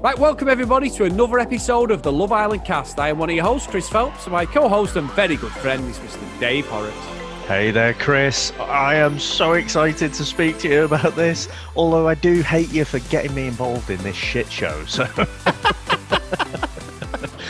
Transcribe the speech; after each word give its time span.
Right, 0.00 0.16
welcome 0.16 0.48
everybody 0.48 0.88
to 0.90 1.04
another 1.04 1.38
episode 1.38 1.90
of 1.90 2.02
the 2.02 2.12
Love 2.12 2.32
Island 2.32 2.64
cast. 2.64 2.98
I 2.98 3.08
am 3.08 3.18
one 3.18 3.30
of 3.30 3.36
your 3.36 3.44
hosts, 3.44 3.66
Chris 3.66 3.88
Phelps, 3.88 4.24
and 4.24 4.32
my 4.32 4.46
co 4.46 4.68
host 4.68 4.96
and 4.96 5.10
very 5.12 5.36
good 5.36 5.52
friend 5.52 5.84
is 5.90 5.98
Mr. 5.98 6.40
Dave 6.40 6.66
Horrocks. 6.68 7.17
Hey 7.48 7.70
there, 7.70 7.94
Chris. 7.94 8.52
I 8.60 8.96
am 8.96 9.18
so 9.18 9.54
excited 9.54 10.12
to 10.12 10.22
speak 10.26 10.58
to 10.58 10.68
you 10.68 10.84
about 10.84 11.16
this, 11.16 11.48
although 11.76 12.06
I 12.06 12.14
do 12.14 12.42
hate 12.42 12.70
you 12.70 12.84
for 12.84 12.98
getting 13.08 13.34
me 13.34 13.46
involved 13.46 13.88
in 13.88 13.96
this 14.02 14.14
shit 14.14 14.52
show. 14.52 14.84
So 14.84 15.04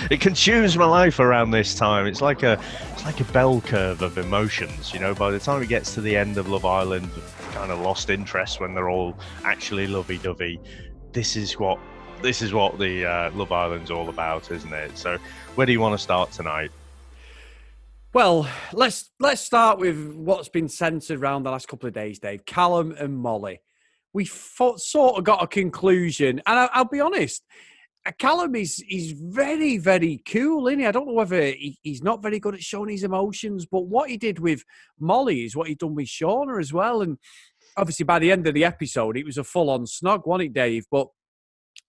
it 0.08 0.20
consumes 0.20 0.78
my 0.78 0.84
life 0.84 1.18
around 1.18 1.50
this 1.50 1.74
time. 1.74 2.06
It's 2.06 2.22
like 2.22 2.44
a 2.44 2.60
it's 2.92 3.04
like 3.04 3.18
a 3.18 3.24
bell 3.32 3.60
curve 3.60 4.00
of 4.00 4.18
emotions, 4.18 4.94
you 4.94 5.00
know. 5.00 5.16
By 5.16 5.32
the 5.32 5.40
time 5.40 5.64
it 5.64 5.68
gets 5.68 5.94
to 5.94 6.00
the 6.00 6.16
end 6.16 6.38
of 6.38 6.48
Love 6.48 6.64
Island, 6.64 7.10
kind 7.50 7.72
of 7.72 7.80
lost 7.80 8.08
interest 8.08 8.60
when 8.60 8.74
they're 8.74 8.90
all 8.90 9.18
actually 9.42 9.88
lovey-dovey. 9.88 10.60
This 11.10 11.34
is 11.34 11.58
what 11.58 11.80
this 12.22 12.40
is 12.40 12.52
what 12.52 12.78
the 12.78 13.04
uh, 13.04 13.32
Love 13.32 13.50
Island's 13.50 13.90
all 13.90 14.08
about, 14.08 14.52
isn't 14.52 14.72
it? 14.72 14.96
So, 14.96 15.18
where 15.56 15.66
do 15.66 15.72
you 15.72 15.80
want 15.80 15.94
to 15.94 15.98
start 15.98 16.30
tonight? 16.30 16.70
Well, 18.14 18.48
let's 18.72 19.10
let's 19.20 19.42
start 19.42 19.78
with 19.78 20.14
what's 20.14 20.48
been 20.48 20.68
centered 20.68 21.20
around 21.20 21.42
the 21.42 21.50
last 21.50 21.68
couple 21.68 21.88
of 21.88 21.94
days, 21.94 22.18
Dave. 22.18 22.46
Callum 22.46 22.92
and 22.98 23.18
Molly. 23.18 23.60
We 24.14 24.24
fought, 24.24 24.80
sort 24.80 25.18
of 25.18 25.24
got 25.24 25.42
a 25.42 25.46
conclusion, 25.46 26.40
and 26.46 26.70
I, 26.72 26.78
will 26.78 26.86
be 26.86 27.00
honest. 27.00 27.44
uh, 28.06 28.12
Callum 28.18 28.54
is 28.56 28.82
is 28.88 29.12
very 29.12 29.76
very 29.76 30.22
cool, 30.26 30.68
isn't 30.68 30.80
he? 30.80 30.86
I 30.86 30.92
don't 30.92 31.06
know 31.06 31.12
whether 31.12 31.42
he, 31.42 31.78
he's 31.82 32.02
not 32.02 32.22
very 32.22 32.40
good 32.40 32.54
at 32.54 32.62
showing 32.62 32.88
his 32.88 33.04
emotions, 33.04 33.66
but 33.66 33.86
what 33.86 34.08
he 34.08 34.16
did 34.16 34.38
with 34.38 34.64
Molly 34.98 35.44
is 35.44 35.54
what 35.54 35.68
he 35.68 35.74
done 35.74 35.94
with 35.94 36.06
Shaughna 36.06 36.58
as 36.58 36.72
well. 36.72 37.02
And 37.02 37.18
obviously, 37.76 38.04
by 38.04 38.18
the 38.18 38.32
end 38.32 38.46
of 38.46 38.54
the 38.54 38.64
episode, 38.64 39.18
it 39.18 39.26
was 39.26 39.36
a 39.36 39.44
full 39.44 39.68
on 39.68 39.84
snog, 39.84 40.26
wasn't 40.26 40.46
it, 40.46 40.54
Dave? 40.54 40.86
But 40.90 41.08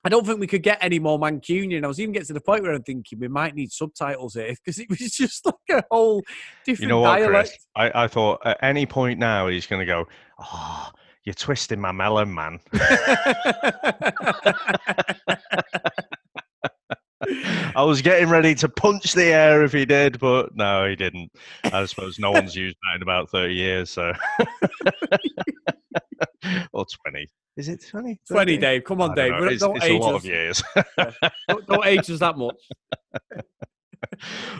I 0.03 0.09
don't 0.09 0.25
think 0.25 0.39
we 0.39 0.47
could 0.47 0.63
get 0.63 0.77
any 0.81 0.97
more 0.97 1.19
Mancunian. 1.19 1.83
I 1.83 1.87
was 1.87 1.99
even 1.99 2.13
getting 2.13 2.27
to 2.27 2.33
the 2.33 2.41
point 2.41 2.63
where 2.63 2.71
I'm 2.71 2.83
thinking 2.83 3.19
we 3.19 3.27
might 3.27 3.53
need 3.53 3.71
subtitles 3.71 4.33
here 4.35 4.53
because 4.53 4.79
it 4.79 4.89
was 4.89 4.99
just 5.17 5.45
like 5.45 5.55
a 5.71 5.83
whole 5.91 6.23
different 6.65 6.83
You 6.83 6.87
know 6.87 7.01
what, 7.01 7.17
dialect. 7.17 7.49
Chris? 7.49 7.57
I, 7.75 8.03
I 8.03 8.07
thought 8.07 8.39
at 8.45 8.57
any 8.61 8.85
point 8.85 9.19
now 9.19 9.47
he's 9.47 9.67
going 9.67 9.81
to 9.81 9.85
go, 9.85 10.07
"Oh, 10.39 10.89
you're 11.23 11.33
twisting 11.33 11.81
my 11.81 11.91
melon, 11.91 12.33
man." 12.33 12.59
I 17.75 17.83
was 17.83 18.01
getting 18.01 18.29
ready 18.29 18.55
to 18.55 18.69
punch 18.69 19.13
the 19.13 19.25
air 19.25 19.63
if 19.63 19.73
he 19.73 19.85
did, 19.85 20.19
but 20.19 20.55
no, 20.55 20.87
he 20.87 20.95
didn't. 20.95 21.31
I 21.65 21.85
suppose 21.85 22.17
no 22.17 22.31
one's 22.31 22.55
used 22.55 22.77
that 22.83 22.95
in 22.95 23.01
about 23.01 23.29
30 23.29 23.53
years, 23.53 23.89
so. 23.89 24.13
or 26.73 26.85
20. 27.05 27.27
Is 27.57 27.67
it 27.67 27.85
20? 27.89 28.19
20, 28.31 28.57
Dave. 28.57 28.83
Come 28.85 29.01
on, 29.01 29.13
Dave. 29.15 29.31
don't, 29.31 29.41
know. 29.41 29.47
It's, 29.47 29.61
Don't, 29.61 29.75
it's 29.75 29.85
a 29.85 29.89
age 29.89 30.01
lot 30.01 30.15
us. 30.15 30.23
of 30.23 30.29
years. 30.29 30.63
Don't, 31.49 31.67
don't 31.67 31.85
age 31.85 32.09
us 32.09 32.19
that 32.19 32.37
much. 32.37 32.55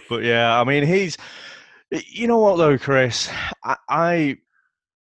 but 0.09 0.23
yeah, 0.23 0.59
I 0.59 0.63
mean, 0.63 0.85
he's. 0.85 1.17
You 1.91 2.27
know 2.27 2.39
what 2.39 2.57
though, 2.57 2.77
Chris? 2.77 3.29
I, 3.63 3.75
I, 3.89 4.37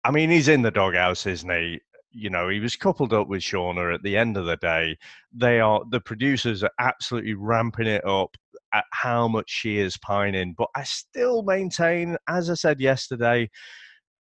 I 0.03 0.11
mean, 0.11 0.29
he's 0.29 0.47
in 0.47 0.63
the 0.63 0.71
doghouse, 0.71 1.25
isn't 1.25 1.49
he? 1.49 1.79
You 2.11 2.29
know, 2.29 2.49
he 2.49 2.59
was 2.59 2.75
coupled 2.75 3.13
up 3.13 3.27
with 3.27 3.41
Shaughna. 3.41 3.93
At 3.93 4.03
the 4.03 4.17
end 4.17 4.37
of 4.37 4.45
the 4.45 4.57
day, 4.57 4.97
they 5.31 5.59
are 5.59 5.81
the 5.91 6.01
producers 6.01 6.63
are 6.63 6.71
absolutely 6.79 7.35
ramping 7.35 7.87
it 7.87 8.05
up 8.05 8.35
at 8.73 8.85
how 8.91 9.27
much 9.27 9.49
she 9.49 9.77
is 9.77 9.97
pining. 9.97 10.55
But 10.57 10.69
I 10.75 10.83
still 10.83 11.43
maintain, 11.43 12.17
as 12.27 12.49
I 12.49 12.55
said 12.55 12.81
yesterday, 12.81 13.49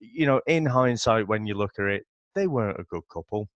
you 0.01 0.27
know, 0.27 0.41
in 0.47 0.65
hindsight, 0.65 1.29
when 1.29 1.47
you 1.47 1.55
look 1.55 1.73
at 1.79 1.87
it, 1.87 2.05
they 2.39 2.47
weren't 2.47 2.81
a 2.81 2.85
good 2.85 3.03
couple. 3.13 3.49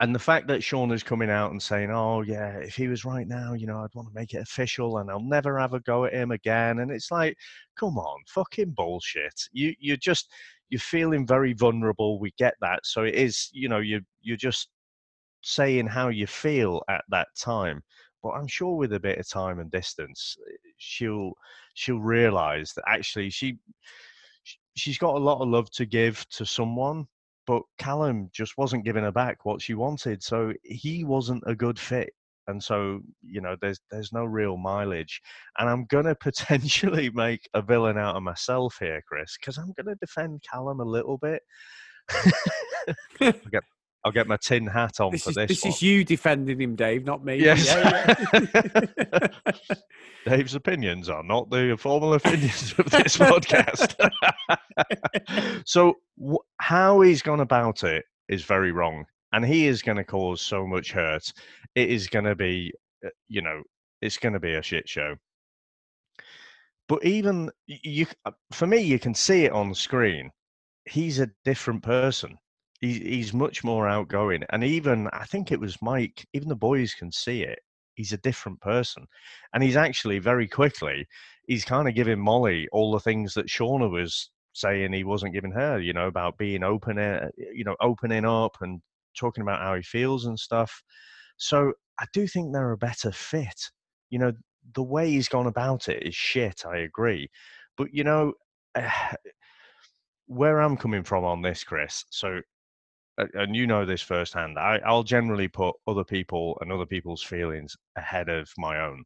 And 0.00 0.12
the 0.12 0.18
fact 0.18 0.48
that 0.48 0.62
Sean 0.64 0.90
is 0.90 1.04
coming 1.04 1.30
out 1.30 1.52
and 1.52 1.62
saying, 1.62 1.90
"Oh 1.92 2.22
yeah, 2.22 2.56
if 2.58 2.74
he 2.74 2.88
was 2.88 3.04
right 3.04 3.28
now, 3.28 3.52
you 3.54 3.66
know, 3.66 3.78
I'd 3.78 3.94
want 3.94 4.08
to 4.08 4.14
make 4.14 4.34
it 4.34 4.42
official, 4.42 4.98
and 4.98 5.08
I'll 5.10 5.20
never 5.22 5.58
have 5.58 5.72
a 5.74 5.80
go 5.80 6.04
at 6.04 6.12
him 6.12 6.32
again," 6.32 6.80
and 6.80 6.90
it's 6.90 7.12
like, 7.12 7.36
come 7.78 7.96
on, 7.96 8.18
fucking 8.26 8.72
bullshit. 8.72 9.34
You 9.52 9.74
you're 9.78 9.96
just 9.96 10.32
you're 10.68 10.80
feeling 10.80 11.26
very 11.26 11.52
vulnerable. 11.52 12.18
We 12.18 12.32
get 12.38 12.54
that, 12.60 12.80
so 12.84 13.04
it 13.04 13.14
is, 13.14 13.50
you 13.52 13.68
know, 13.68 13.78
you 13.78 14.00
you're 14.22 14.36
just 14.36 14.68
saying 15.42 15.86
how 15.88 16.08
you 16.08 16.26
feel 16.26 16.82
at 16.88 17.04
that 17.10 17.28
time. 17.38 17.82
But 18.22 18.30
I'm 18.30 18.48
sure 18.48 18.76
with 18.76 18.94
a 18.94 19.00
bit 19.00 19.18
of 19.18 19.28
time 19.28 19.60
and 19.60 19.70
distance, 19.70 20.36
eh, 20.50 20.56
she'll 20.78 21.32
she'll 21.74 22.00
realize 22.00 22.72
that 22.74 22.84
actually 22.88 23.30
she 23.30 23.58
she's 24.76 24.98
got 24.98 25.14
a 25.14 25.18
lot 25.18 25.40
of 25.40 25.48
love 25.48 25.70
to 25.72 25.86
give 25.86 26.28
to 26.30 26.44
someone 26.46 27.06
but 27.46 27.62
Callum 27.78 28.30
just 28.32 28.56
wasn't 28.58 28.84
giving 28.84 29.04
her 29.04 29.12
back 29.12 29.44
what 29.44 29.60
she 29.62 29.74
wanted, 29.74 30.22
so 30.22 30.52
he 30.62 31.04
wasn't 31.04 31.42
a 31.46 31.54
good 31.54 31.78
fit. 31.78 32.12
And 32.46 32.62
so, 32.62 33.00
you 33.22 33.40
know, 33.40 33.56
there's 33.60 33.80
there's 33.90 34.12
no 34.12 34.24
real 34.24 34.56
mileage. 34.56 35.20
And 35.58 35.68
I'm 35.68 35.86
gonna 35.86 36.14
potentially 36.20 37.10
make 37.10 37.48
a 37.54 37.62
villain 37.62 37.98
out 37.98 38.16
of 38.16 38.22
myself 38.22 38.76
here, 38.78 39.02
Chris, 39.08 39.36
because 39.38 39.58
I'm 39.58 39.72
gonna 39.76 39.96
defend 39.96 40.42
Callum 40.50 40.80
a 40.80 40.84
little 40.84 41.18
bit. 41.18 41.42
I'll 43.20 43.32
get 43.50 43.64
I'll 44.04 44.12
get 44.12 44.28
my 44.28 44.36
tin 44.36 44.66
hat 44.66 45.00
on 45.00 45.12
This 45.12 45.24
for 45.24 45.30
is, 45.30 45.36
this. 45.36 45.48
this 45.48 45.64
one. 45.64 45.72
is 45.72 45.82
you 45.82 46.04
defending 46.04 46.60
him, 46.60 46.76
Dave, 46.76 47.04
not 47.04 47.24
me. 47.24 47.36
Yes. 47.36 47.64
Yeah, 47.66 48.14
yeah. 49.12 49.28
Dave's 50.26 50.54
opinions 50.54 51.08
are 51.08 51.22
not 51.22 51.48
the 51.50 51.76
formal 51.78 52.14
opinions 52.14 52.74
of 52.78 52.90
this 52.90 53.16
podcast. 53.16 53.94
so, 55.66 55.94
how 56.60 57.00
he's 57.00 57.22
gone 57.22 57.40
about 57.40 57.82
it 57.82 58.04
is 58.28 58.44
very 58.44 58.72
wrong, 58.72 59.06
and 59.32 59.44
he 59.44 59.66
is 59.66 59.80
going 59.82 59.96
to 59.96 60.04
cause 60.04 60.42
so 60.42 60.66
much 60.66 60.92
hurt. 60.92 61.32
It 61.74 61.90
is 61.90 62.06
going 62.06 62.26
to 62.26 62.34
be, 62.34 62.72
uh, 63.04 63.10
you 63.28 63.40
know, 63.42 63.62
it's 64.02 64.18
going 64.18 64.34
to 64.34 64.40
be 64.40 64.54
a 64.54 64.62
shit 64.62 64.88
show. 64.88 65.16
But 66.88 67.04
even 67.04 67.50
you, 67.66 68.06
uh, 68.26 68.32
for 68.52 68.66
me, 68.66 68.78
you 68.78 68.98
can 68.98 69.14
see 69.14 69.46
it 69.46 69.52
on 69.52 69.74
screen. 69.74 70.30
He's 70.86 71.20
a 71.20 71.30
different 71.44 71.82
person. 71.82 72.36
He, 72.84 72.98
he's 72.98 73.32
much 73.32 73.64
more 73.64 73.88
outgoing, 73.88 74.42
and 74.50 74.62
even 74.62 75.08
I 75.14 75.24
think 75.24 75.50
it 75.50 75.58
was 75.58 75.80
Mike. 75.80 76.26
Even 76.34 76.50
the 76.50 76.54
boys 76.54 76.92
can 76.92 77.10
see 77.10 77.42
it. 77.42 77.58
He's 77.94 78.12
a 78.12 78.18
different 78.18 78.60
person, 78.60 79.06
and 79.54 79.62
he's 79.62 79.76
actually 79.76 80.18
very 80.18 80.46
quickly. 80.46 81.06
He's 81.46 81.64
kind 81.64 81.88
of 81.88 81.94
giving 81.94 82.18
Molly 82.18 82.68
all 82.72 82.92
the 82.92 83.00
things 83.00 83.32
that 83.34 83.46
Shaughna 83.48 83.88
was 83.88 84.30
saying 84.52 84.92
he 84.92 85.02
wasn't 85.02 85.32
giving 85.32 85.52
her. 85.52 85.80
You 85.80 85.94
know 85.94 86.08
about 86.08 86.36
being 86.36 86.62
open, 86.62 86.98
uh, 86.98 87.28
you 87.54 87.64
know, 87.64 87.74
opening 87.80 88.26
up 88.26 88.58
and 88.60 88.82
talking 89.18 89.40
about 89.40 89.62
how 89.62 89.74
he 89.76 89.82
feels 89.82 90.26
and 90.26 90.38
stuff. 90.38 90.82
So 91.38 91.72
I 91.98 92.04
do 92.12 92.26
think 92.26 92.52
they're 92.52 92.72
a 92.72 92.76
better 92.76 93.12
fit. 93.12 93.70
You 94.10 94.18
know, 94.18 94.32
the 94.74 94.82
way 94.82 95.10
he's 95.10 95.28
gone 95.28 95.46
about 95.46 95.88
it 95.88 96.02
is 96.06 96.14
shit. 96.14 96.64
I 96.66 96.78
agree, 96.80 97.30
but 97.78 97.88
you 97.94 98.04
know. 98.04 98.34
where 100.26 100.60
I'm 100.60 100.76
coming 100.76 101.04
from 101.04 101.24
on 101.24 101.42
this, 101.42 101.64
Chris. 101.64 102.04
So, 102.10 102.40
and 103.16 103.54
you 103.54 103.66
know 103.66 103.84
this 103.84 104.02
firsthand. 104.02 104.58
I, 104.58 104.80
I'll 104.84 105.02
generally 105.02 105.48
put 105.48 105.76
other 105.86 106.04
people 106.04 106.58
and 106.60 106.72
other 106.72 106.86
people's 106.86 107.22
feelings 107.22 107.76
ahead 107.96 108.28
of 108.28 108.50
my 108.58 108.80
own. 108.80 109.04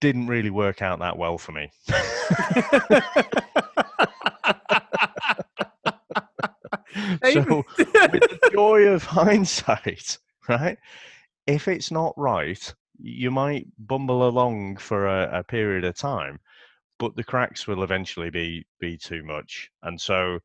Didn't 0.00 0.26
really 0.26 0.50
work 0.50 0.82
out 0.82 0.98
that 0.98 1.16
well 1.16 1.38
for 1.38 1.52
me. 1.52 1.70
so, 7.32 7.64
with 7.78 7.86
the 7.86 8.50
joy 8.52 8.82
of 8.88 9.04
hindsight, 9.04 10.18
right? 10.48 10.78
If 11.46 11.68
it's 11.68 11.90
not 11.90 12.14
right, 12.16 12.74
you 12.98 13.30
might 13.30 13.66
bumble 13.78 14.28
along 14.28 14.76
for 14.76 15.06
a, 15.06 15.40
a 15.40 15.44
period 15.44 15.84
of 15.84 15.96
time, 15.96 16.38
but 16.98 17.16
the 17.16 17.24
cracks 17.24 17.66
will 17.66 17.82
eventually 17.82 18.30
be 18.30 18.64
be 18.80 18.96
too 18.96 19.22
much. 19.22 19.70
And 19.82 20.00
so, 20.00 20.38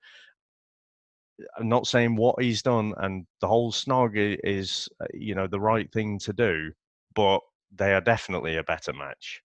I'm 1.58 1.70
not 1.70 1.88
saying 1.88 2.16
what 2.16 2.42
he's 2.42 2.62
done, 2.62 2.94
and 2.98 3.26
the 3.42 3.48
whole 3.48 3.72
snog 3.72 4.12
is, 4.44 4.90
uh, 5.00 5.06
you 5.14 5.36
know, 5.36 5.48
the 5.48 5.60
right 5.60 5.92
thing 5.92 6.20
to 6.20 6.34
do, 6.34 6.72
but 7.14 7.40
they 7.76 7.94
are 7.94 8.02
definitely 8.02 8.58
a 8.58 8.64
better 8.64 8.94
match. 8.94 9.42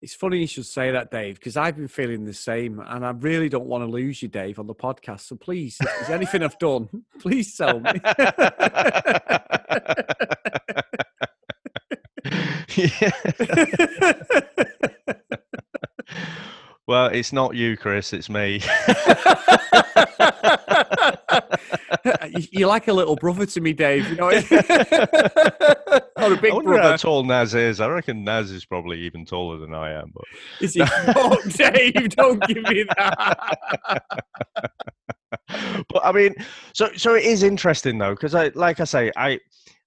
It's 0.00 0.14
funny 0.14 0.38
you 0.38 0.46
should 0.46 0.66
say 0.66 0.92
that, 0.92 1.10
Dave, 1.10 1.34
because 1.36 1.56
I've 1.56 1.74
been 1.76 1.88
feeling 1.88 2.24
the 2.24 2.32
same, 2.32 2.78
and 2.78 3.04
I 3.04 3.10
really 3.10 3.48
don't 3.48 3.66
want 3.66 3.82
to 3.82 3.90
lose 3.90 4.22
you, 4.22 4.28
Dave, 4.28 4.60
on 4.60 4.68
the 4.68 4.74
podcast. 4.74 5.22
So 5.22 5.34
please, 5.34 5.76
if 5.80 5.88
there's 5.98 6.10
anything 6.10 6.44
I've 6.44 6.58
done, 6.58 6.88
please 7.18 7.56
tell 7.56 7.80
me. 7.80 7.90
yeah. 12.76 13.10
well, 16.88 17.06
it's 17.06 17.32
not 17.34 17.54
you, 17.54 17.76
Chris. 17.76 18.14
It's 18.14 18.30
me. 18.30 18.62
You're 22.50 22.68
like 22.68 22.88
a 22.88 22.92
little 22.94 23.14
brother 23.14 23.44
to 23.44 23.60
me, 23.60 23.74
Dave. 23.74 24.08
You 24.08 24.16
know, 24.16 24.28
or 24.30 24.32
a 24.32 24.40
big 26.36 26.50
I 26.50 26.54
wonder 26.54 26.70
brother. 26.70 26.90
how 26.90 26.96
tall 26.96 27.24
Naz 27.24 27.54
is. 27.54 27.80
I 27.80 27.88
reckon 27.88 28.24
Naz 28.24 28.50
is 28.50 28.64
probably 28.64 29.00
even 29.00 29.26
taller 29.26 29.58
than 29.58 29.74
I 29.74 29.92
am. 29.92 30.12
But 30.14 30.24
is 30.62 30.72
he? 30.72 30.82
oh, 30.82 31.36
Dave, 31.50 32.08
don't 32.16 32.42
give 32.46 32.62
me 32.62 32.84
that. 32.96 34.02
but 35.48 36.04
I 36.04 36.12
mean, 36.12 36.34
so 36.72 36.88
so 36.96 37.14
it 37.14 37.24
is 37.24 37.42
interesting 37.42 37.98
though, 37.98 38.14
because 38.14 38.34
I 38.34 38.48
like 38.54 38.80
I 38.80 38.84
say, 38.84 39.12
I 39.14 39.40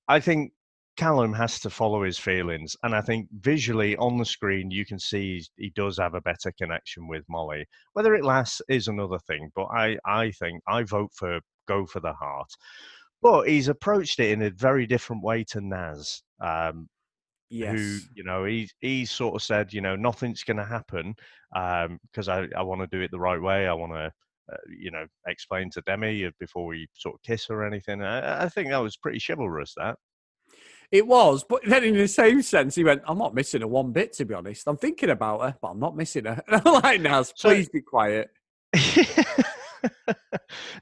I 0.07 0.19
think 0.19 0.51
Callum 0.97 1.33
has 1.33 1.59
to 1.61 1.69
follow 1.69 2.03
his 2.03 2.17
feelings, 2.17 2.75
and 2.83 2.93
I 2.93 3.01
think 3.01 3.29
visually 3.39 3.95
on 3.97 4.17
the 4.17 4.25
screen 4.25 4.71
you 4.71 4.85
can 4.85 4.99
see 4.99 5.43
he 5.57 5.71
does 5.75 5.97
have 5.97 6.13
a 6.13 6.21
better 6.21 6.51
connection 6.57 7.07
with 7.07 7.23
Molly. 7.29 7.65
Whether 7.93 8.13
it 8.13 8.25
lasts 8.25 8.61
is 8.67 8.87
another 8.87 9.19
thing, 9.19 9.51
but 9.55 9.65
I 9.65 9.97
I 10.05 10.31
think 10.31 10.61
I 10.67 10.83
vote 10.83 11.11
for 11.15 11.39
go 11.67 11.85
for 11.85 12.01
the 12.01 12.13
heart. 12.13 12.51
But 13.21 13.47
he's 13.47 13.67
approached 13.67 14.19
it 14.19 14.31
in 14.31 14.41
a 14.41 14.49
very 14.49 14.85
different 14.85 15.23
way 15.23 15.43
to 15.45 15.61
Naz. 15.61 16.23
Um, 16.39 16.89
yes. 17.49 17.77
Who 17.77 17.99
you 18.15 18.23
know 18.23 18.45
he 18.45 18.69
he 18.81 19.05
sort 19.05 19.35
of 19.35 19.43
said 19.43 19.73
you 19.73 19.81
know 19.81 19.95
nothing's 19.95 20.43
going 20.43 20.57
to 20.57 20.65
happen 20.65 21.15
because 21.51 22.29
um, 22.29 22.49
I 22.55 22.59
I 22.59 22.63
want 22.63 22.81
to 22.81 22.87
do 22.87 23.01
it 23.01 23.11
the 23.11 23.19
right 23.19 23.41
way. 23.41 23.67
I 23.67 23.73
want 23.73 23.93
to 23.93 24.11
uh, 24.51 24.57
you 24.77 24.91
know 24.91 25.05
explain 25.27 25.69
to 25.71 25.81
Demi 25.81 26.29
before 26.39 26.65
we 26.65 26.87
sort 26.95 27.15
of 27.15 27.21
kiss 27.23 27.49
or 27.49 27.65
anything. 27.65 28.01
I, 28.03 28.45
I 28.45 28.49
think 28.49 28.69
that 28.69 28.77
was 28.79 28.97
pretty 28.97 29.19
chivalrous. 29.25 29.73
That 29.77 29.97
it 30.91 31.07
was, 31.07 31.43
but 31.43 31.61
then 31.65 31.85
in 31.85 31.95
the 31.95 32.07
same 32.07 32.41
sense, 32.41 32.75
he 32.75 32.83
went, 32.83 33.01
I'm 33.07 33.17
not 33.17 33.33
missing 33.33 33.61
her 33.61 33.67
one 33.67 33.93
bit, 33.93 34.13
to 34.13 34.25
be 34.25 34.33
honest. 34.33 34.67
I'm 34.67 34.77
thinking 34.77 35.09
about 35.09 35.41
her, 35.41 35.55
but 35.61 35.69
I'm 35.69 35.79
not 35.79 35.95
missing 35.95 36.25
her. 36.25 36.43
And 36.47 36.61
I'm 36.65 36.81
like, 36.81 37.01
Naz, 37.01 37.31
please 37.31 37.67
so, 37.67 37.71
be 37.71 37.81
quiet. 37.81 38.29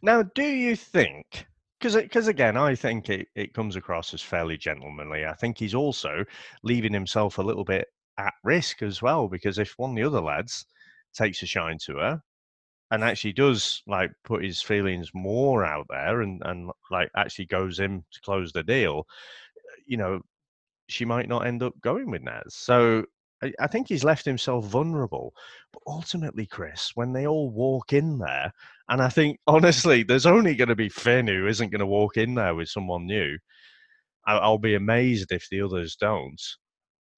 now, 0.01 0.23
do 0.23 0.44
you 0.44 0.75
think, 0.75 1.45
because 1.79 2.27
again, 2.27 2.57
I 2.57 2.73
think 2.73 3.09
it, 3.09 3.27
it 3.35 3.53
comes 3.53 3.75
across 3.75 4.13
as 4.13 4.21
fairly 4.21 4.57
gentlemanly. 4.57 5.25
I 5.25 5.33
think 5.33 5.57
he's 5.57 5.75
also 5.75 6.25
leaving 6.63 6.94
himself 6.94 7.38
a 7.38 7.44
little 7.44 7.63
bit 7.63 7.88
at 8.17 8.33
risk 8.44 8.81
as 8.81 9.03
well, 9.03 9.27
because 9.27 9.59
if 9.59 9.73
one 9.77 9.91
of 9.91 9.95
the 9.95 10.03
other 10.03 10.21
lads 10.21 10.65
takes 11.13 11.44
a 11.44 11.45
shine 11.45 11.77
to 11.85 11.97
her, 11.97 12.21
and 12.91 13.03
actually 13.03 13.33
does 13.33 13.83
like 13.88 14.12
put 14.23 14.44
his 14.44 14.62
feelings 14.62 15.12
more 15.13 15.63
out 15.63 15.85
there 15.89 16.21
and 16.21 16.41
and 16.45 16.71
like 16.89 17.09
actually 17.15 17.45
goes 17.45 17.79
in 17.79 18.03
to 18.12 18.21
close 18.21 18.51
the 18.51 18.63
deal 18.63 19.05
you 19.89 19.97
know, 19.97 20.21
she 20.88 21.03
might 21.03 21.27
not 21.27 21.45
end 21.45 21.63
up 21.63 21.74
going 21.81 22.09
with 22.09 22.21
Naz. 22.21 22.56
So 22.56 23.03
I, 23.44 23.51
I 23.59 23.68
think 23.68 23.89
he's 23.89 24.03
left 24.03 24.24
himself 24.24 24.65
vulnerable. 24.65 25.33
But 25.74 25.81
ultimately, 25.88 26.45
Chris, 26.45 26.91
when 26.95 27.12
they 27.12 27.27
all 27.27 27.50
walk 27.50 27.91
in 27.91 28.19
there, 28.19 28.53
and 28.88 29.01
I 29.01 29.09
think 29.09 29.39
honestly, 29.47 30.03
there's 30.03 30.27
only 30.27 30.56
going 30.56 30.69
to 30.69 30.75
be 30.75 30.89
Finn 30.89 31.27
who 31.27 31.47
isn't 31.47 31.71
going 31.71 31.80
to 31.80 31.86
walk 31.86 32.18
in 32.18 32.36
there 32.36 32.56
with 32.56 32.69
someone 32.69 33.06
new. 33.06 33.38
I'll 34.27 34.59
be 34.59 34.75
amazed 34.75 35.31
if 35.31 35.47
the 35.50 35.62
others 35.62 35.97
don't. 36.00 36.41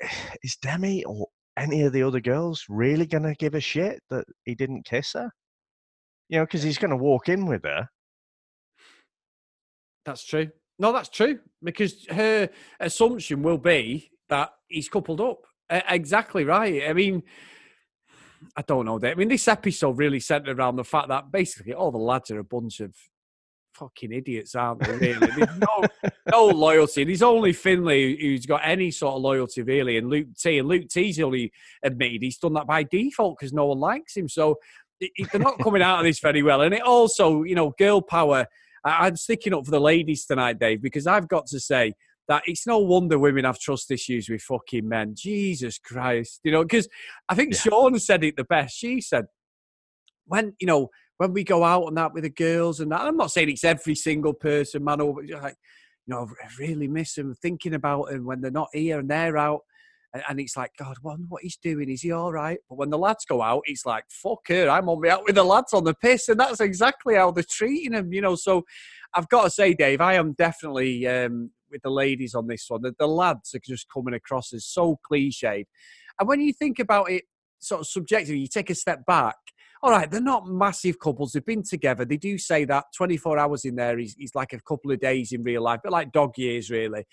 Is 0.44 0.56
Demi 0.62 1.04
or 1.04 1.28
any 1.58 1.82
of 1.82 1.92
the 1.92 2.04
other 2.04 2.22
girls 2.22 2.64
really 2.70 3.06
going 3.06 3.24
to 3.24 3.36
give 3.36 3.54
a 3.54 3.60
shit 3.60 4.00
that 4.10 4.24
he 4.46 4.56
didn't 4.56 4.86
kiss 4.86 5.14
her? 5.14 5.30
You 6.30 6.40
know, 6.40 6.46
because 6.46 6.64
he's 6.64 6.78
going 6.78 6.92
to 6.92 6.98
walk 6.98 7.28
in 7.28 7.46
with 7.46 7.66
her. 7.66 7.90
That's 10.06 10.26
true. 10.26 10.50
No, 10.82 10.92
that's 10.92 11.10
true 11.10 11.38
because 11.64 12.08
her 12.10 12.50
assumption 12.80 13.44
will 13.44 13.60
be 13.60 14.10
that 14.30 14.50
he's 14.68 14.90
coupled 14.90 15.22
up. 15.22 15.46
Uh, 15.70 15.82
exactly 15.88 16.44
right. 16.44 16.90
I 16.90 16.94
mean, 16.94 17.22
I 18.58 18.64
don't 18.64 18.86
know. 18.86 18.98
That. 18.98 19.12
I 19.12 19.14
mean, 19.14 19.28
this 19.28 19.48
episode 19.48 20.00
really 20.00 20.20
centered 20.20 20.58
around 20.58 20.78
the 20.78 20.84
fact 20.84 21.10
that 21.10 21.32
basically 21.32 21.76
all 21.76 21.92
the 21.92 22.00
lads 22.00 22.32
are 22.32 22.40
a 22.40 22.44
bunch 22.44 22.80
of 22.80 22.96
fucking 23.76 24.12
idiots, 24.12 24.56
aren't 24.56 24.80
they? 24.80 24.98
Really, 24.98 25.28
there's 25.28 25.60
no 25.60 26.12
no 26.32 26.46
loyalty. 26.48 27.04
There's 27.04 27.22
only 27.22 27.54
Finley 27.54 28.18
who's 28.20 28.48
got 28.48 28.62
any 28.64 28.90
sort 28.90 29.18
of 29.18 29.22
loyalty, 29.22 29.62
really, 29.62 29.98
and 29.98 30.10
Luke 30.10 30.30
T. 30.36 30.58
And 30.58 30.68
Luke 30.68 30.88
T's 30.90 31.20
only 31.20 31.52
admitted 31.84 32.24
he's 32.24 32.40
done 32.40 32.54
that 32.54 32.66
by 32.66 32.82
default 32.82 33.38
because 33.38 33.54
no 33.54 33.68
one 33.68 33.80
likes 33.80 34.18
him. 34.18 34.28
So 34.28 34.58
they're 35.00 35.40
not 35.40 35.60
coming 35.60 35.84
out 35.84 36.00
of 36.00 36.06
this 36.06 36.20
very 36.20 36.42
well. 36.42 36.62
And 36.62 36.74
it 36.74 36.82
also, 36.82 37.44
you 37.44 37.54
know, 37.54 37.76
girl 37.78 38.02
power 38.02 38.48
I, 38.84 39.08
am 39.08 39.16
sticking 39.16 39.54
up 39.54 39.66
for 39.66 39.72
the 39.72 39.80
ladies 39.80 40.26
tonight, 40.26 40.60
Dave, 40.60 40.82
because 40.82 41.08
I've 41.08 41.28
got 41.28 41.48
to 41.48 41.60
say 41.60 41.94
that 42.28 42.44
it's 42.46 42.66
no 42.66 42.80
wonder 42.80 43.20
women 43.20 43.46
have 43.46 43.60
trust 43.60 43.92
issues 43.92 44.30
with 44.30 44.42
fucking 44.42 44.88
men. 44.88 45.14
Jesus 45.16 45.78
Christ, 45.78 46.40
you 46.44 46.52
know, 46.52 46.64
because 46.64 46.88
I 47.28 47.36
think 47.36 47.54
yeah. 47.54 47.60
Sean 47.60 48.00
said 48.00 48.24
it 48.24 48.38
the 48.38 48.44
best. 48.44 48.78
She 48.78 49.02
said, 49.02 49.26
when 50.26 50.54
you 50.60 50.68
know 50.68 50.90
when 51.22 51.34
we 51.34 51.44
go 51.44 51.64
out 51.64 51.86
and 51.86 51.96
that 51.98 52.16
with 52.16 52.24
the 52.24 52.32
girls 52.32 52.80
and 52.80 52.92
that. 52.92 53.02
I'm 53.02 53.16
not 53.16 53.30
saying 53.30 53.52
it's 53.52 53.64
every 53.64 53.94
single 53.94 54.34
person, 54.34 54.84
man. 54.84 54.98
But 54.98 55.30
like, 55.40 55.56
you 56.08 56.16
know, 56.16 56.28
I 56.44 56.48
really 56.58 56.88
miss 56.88 57.14
them, 57.14 57.36
thinking 57.36 57.76
about 57.76 58.10
them 58.10 58.26
when 58.26 58.42
they're 58.42 58.50
not 58.50 58.70
here 58.74 58.98
and 58.98 59.08
they're 59.08 59.38
out 59.38 59.60
and, 60.14 60.40
it's 60.40 60.58
like, 60.58 60.72
God, 60.78 60.98
wonder 61.02 61.26
what 61.30 61.44
he's 61.44 61.58
doing. 61.58 61.90
Is 61.90 62.02
he 62.02 62.12
all 62.12 62.32
right? 62.32 62.60
But 62.70 62.78
when 62.78 62.90
the 62.90 62.98
lads 62.98 63.26
go 63.26 63.42
out, 63.42 63.64
it's 63.66 63.86
like, 63.86 64.06
fuck 64.10 64.48
her, 64.50 64.70
I'm 64.70 64.90
on 64.90 65.02
me 65.02 65.10
out 65.10 65.24
with 65.26 65.36
the 65.36 65.44
lads 65.44 65.74
on 65.74 65.84
the 65.84 65.94
piss, 65.94 66.30
and 66.30 66.40
that's 66.40 66.60
exactly 66.60 67.16
how 67.16 67.32
they're 67.32 67.44
treating 67.50 67.94
him, 67.94 68.12
you 68.14 68.22
know. 68.22 68.36
So 68.36 68.64
I've 69.14 69.30
got 69.30 69.44
to 69.44 69.50
say, 69.50 69.74
Dave, 69.74 70.02
I 70.02 70.16
am 70.16 70.34
definitely 70.34 71.08
um, 71.08 71.52
with 71.70 71.82
the 71.82 71.92
ladies 71.92 72.36
on 72.36 72.48
this 72.48 72.66
one. 72.68 72.82
The, 72.82 72.94
the 72.98 73.08
lads 73.08 73.56
are 73.56 73.62
just 73.66 73.88
coming 73.90 74.14
across 74.14 74.54
as 74.54 74.66
so 74.66 75.00
cliched, 75.10 75.66
and 76.20 76.28
when 76.28 76.42
you 76.42 76.54
think 76.54 76.80
about 76.80 77.10
it, 77.10 77.24
sort 77.60 77.82
of 77.82 77.88
subjectively, 77.88 78.40
you 78.40 78.48
take 78.48 78.70
a 78.70 78.76
step 78.76 79.06
back 79.06 79.36
all 79.84 79.90
right, 79.90 80.10
they're 80.10 80.22
not 80.22 80.48
massive 80.48 81.00
couples. 81.00 81.32
They've 81.32 81.46
been 81.46 81.64
together. 81.64 82.06
They 82.06 82.18
do 82.18 82.38
say 82.38 82.66
that 82.66 82.86
24 82.96 83.40
hours 83.40 83.66
in 83.66 83.76
there 83.76 83.98
is, 83.98 84.16
is 84.20 84.36
like 84.36 84.54
a 84.54 84.60
couple 84.60 84.92
of 84.92 85.00
days 85.00 85.32
in 85.32 85.42
real 85.42 85.64
life, 85.64 85.80
but 85.84 85.92
like 85.92 86.12
dog 86.12 86.38
years, 86.38 86.70
really. 86.70 87.06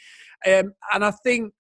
Um, 0.47 0.75
and 0.93 1.05
I 1.05 1.11
think 1.11 1.55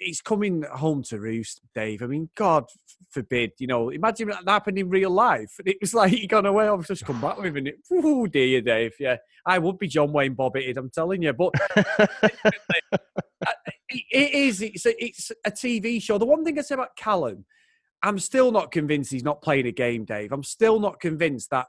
it's 0.00 0.20
coming 0.20 0.62
home 0.62 1.02
to 1.04 1.18
roost, 1.18 1.60
Dave. 1.74 2.02
I 2.02 2.06
mean, 2.06 2.30
God 2.34 2.64
forbid, 3.10 3.52
you 3.58 3.66
know, 3.66 3.90
imagine 3.90 4.28
that 4.28 4.42
happened 4.46 4.78
in 4.78 4.88
real 4.88 5.10
life. 5.10 5.52
It 5.64 5.78
was 5.80 5.94
like 5.94 6.12
he 6.12 6.26
gone 6.26 6.46
away, 6.46 6.68
I've 6.68 6.86
just 6.86 7.04
come 7.04 7.20
back 7.20 7.38
with 7.38 7.56
him. 7.56 7.68
Oh, 7.92 8.26
dear, 8.26 8.60
Dave. 8.60 8.94
Yeah, 9.00 9.16
I 9.44 9.58
would 9.58 9.78
be 9.78 9.88
John 9.88 10.12
Wayne 10.12 10.36
Bobbitt, 10.36 10.76
I'm 10.76 10.90
telling 10.90 11.22
you. 11.22 11.32
But 11.32 11.54
it 13.88 14.34
is, 14.34 14.62
it's 14.62 14.86
a, 14.86 15.04
it's 15.04 15.32
a 15.44 15.50
TV 15.50 16.00
show. 16.02 16.18
The 16.18 16.26
one 16.26 16.44
thing 16.44 16.58
I 16.58 16.62
say 16.62 16.74
about 16.74 16.96
Callum, 16.96 17.44
I'm 18.02 18.18
still 18.18 18.52
not 18.52 18.70
convinced 18.70 19.10
he's 19.10 19.24
not 19.24 19.42
playing 19.42 19.66
a 19.66 19.72
game, 19.72 20.04
Dave. 20.04 20.32
I'm 20.32 20.44
still 20.44 20.78
not 20.78 21.00
convinced 21.00 21.50
that 21.50 21.66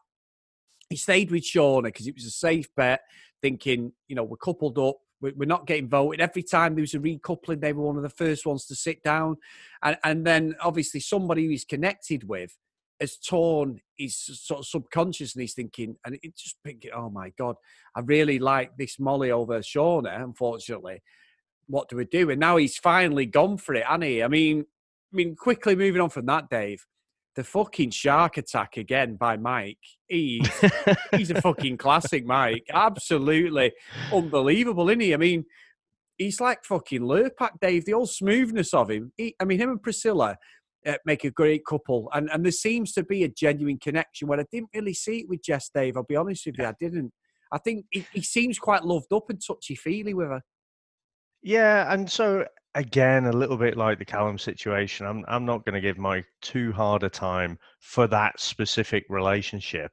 he 0.90 0.96
stayed 0.96 1.32
with 1.32 1.44
Shaughna 1.44 1.84
because 1.84 2.08
it 2.08 2.16
was 2.16 2.26
a 2.26 2.32
safe 2.32 2.68
bet, 2.76 3.02
thinking, 3.42 3.94
you 4.08 4.16
know, 4.16 4.24
we're 4.24 4.38
coupled 4.38 4.78
up 4.78 4.98
we're 5.22 5.46
not 5.46 5.68
getting 5.68 5.90
voted. 5.90 6.22
Every 6.22 6.44
time 6.44 6.76
there 6.76 6.82
was 6.82 6.94
a 6.94 7.00
recoupling, 7.00 7.60
they 7.60 7.74
were 7.74 7.84
one 7.84 7.98
of 7.98 8.04
the 8.04 8.10
first 8.10 8.46
ones 8.46 8.66
to 8.66 8.76
sit 8.76 9.04
down. 9.04 9.38
And, 9.84 9.98
and 10.04 10.26
then 10.26 10.56
obviously 10.62 11.00
somebody 11.00 11.44
who 11.44 11.50
he's 11.50 11.66
connected 11.66 12.28
with 12.28 12.58
has 13.00 13.18
torn 13.18 13.82
his 13.98 14.16
sort 14.16 14.60
of 14.60 14.66
subconscious 14.66 15.36
and 15.36 15.42
he's 15.42 15.54
thinking, 15.54 15.96
and 16.06 16.20
it 16.22 16.36
just 16.36 16.58
thinking, 16.64 16.92
oh 16.94 17.10
my 17.10 17.30
God, 17.38 17.56
I 17.96 18.02
really 18.02 18.40
like 18.40 18.78
this 18.78 19.00
Molly 19.00 19.32
over 19.32 19.60
Shaughna, 19.60 20.22
unfortunately. 20.22 21.02
What 21.68 21.90
do 21.90 21.98
we 21.98 22.06
do? 22.06 22.30
And 22.30 22.40
now 22.40 22.58
he's 22.58 22.78
finally 22.78 23.26
gone 23.26 23.58
for 23.58 23.76
it, 23.76 23.86
hasn't 23.86 24.04
he? 24.04 24.24
I 24.24 24.28
mean, 24.28 24.62
I 24.62 25.16
mean, 25.16 25.36
quickly 25.36 25.76
moving 25.76 26.02
on 26.02 26.10
from 26.10 26.26
that, 26.28 26.50
Dave 26.50 26.86
the 27.40 27.44
fucking 27.46 27.90
shark 27.90 28.36
attack 28.36 28.76
again 28.76 29.16
by 29.16 29.38
Mike. 29.38 29.78
He's 30.10 30.46
he's 31.16 31.32
a 31.32 31.42
fucking 31.42 31.78
classic, 31.78 32.26
Mike. 32.26 32.66
Absolutely 32.70 33.72
unbelievable, 34.14 34.90
isn't 34.90 35.00
he? 35.00 35.14
I 35.14 35.18
mean, 35.18 35.46
he's 36.18 36.42
like 36.42 36.66
fucking 36.66 37.00
Lurpak, 37.00 37.52
Dave. 37.62 37.86
The 37.86 37.94
old 37.94 38.10
smoothness 38.10 38.74
of 38.74 38.90
him. 38.90 39.14
He, 39.16 39.38
I 39.40 39.46
mean, 39.46 39.58
him 39.58 39.70
and 39.70 39.82
Priscilla 39.82 40.36
uh, 40.86 40.96
make 41.06 41.24
a 41.24 41.32
great 41.32 41.66
couple, 41.66 42.10
and 42.14 42.30
and 42.30 42.44
there 42.44 42.52
seems 42.52 42.92
to 42.96 43.04
be 43.04 43.24
a 43.24 43.30
genuine 43.30 43.80
connection. 43.80 44.28
Where 44.28 44.42
I 44.42 44.46
didn't 44.52 44.72
really 44.74 44.94
see 44.94 45.20
it 45.20 45.30
with 45.30 45.42
Jess, 45.42 45.72
Dave. 45.74 45.96
I'll 45.96 46.04
be 46.04 46.18
honest 46.18 46.46
with 46.46 46.58
you, 46.58 46.66
I 46.66 46.74
didn't. 46.78 47.14
I 47.54 47.58
think 47.58 47.86
he, 47.90 48.06
he 48.12 48.22
seems 48.22 48.60
quite 48.60 48.84
loved 48.84 49.14
up 49.14 49.30
and 49.30 49.42
touchy 49.42 49.76
feely 49.76 50.14
with 50.14 50.28
her. 50.28 50.42
Yeah, 51.42 51.92
and 51.92 52.10
so 52.12 52.46
again, 52.76 53.26
a 53.26 53.32
little 53.32 53.58
bit 53.58 53.78
like 53.78 53.98
the 54.00 54.06
Callum 54.06 54.38
situation. 54.38 55.06
I'm 55.06 55.24
I'm 55.28 55.46
not 55.46 55.66
going 55.66 55.76
to 55.76 55.82
give 55.82 55.98
my 55.98 56.24
too 56.42 56.72
hard 56.74 57.04
a 57.04 57.10
time 57.10 57.58
for 57.80 58.08
that 58.08 58.40
specific 58.40 59.06
relationship. 59.10 59.92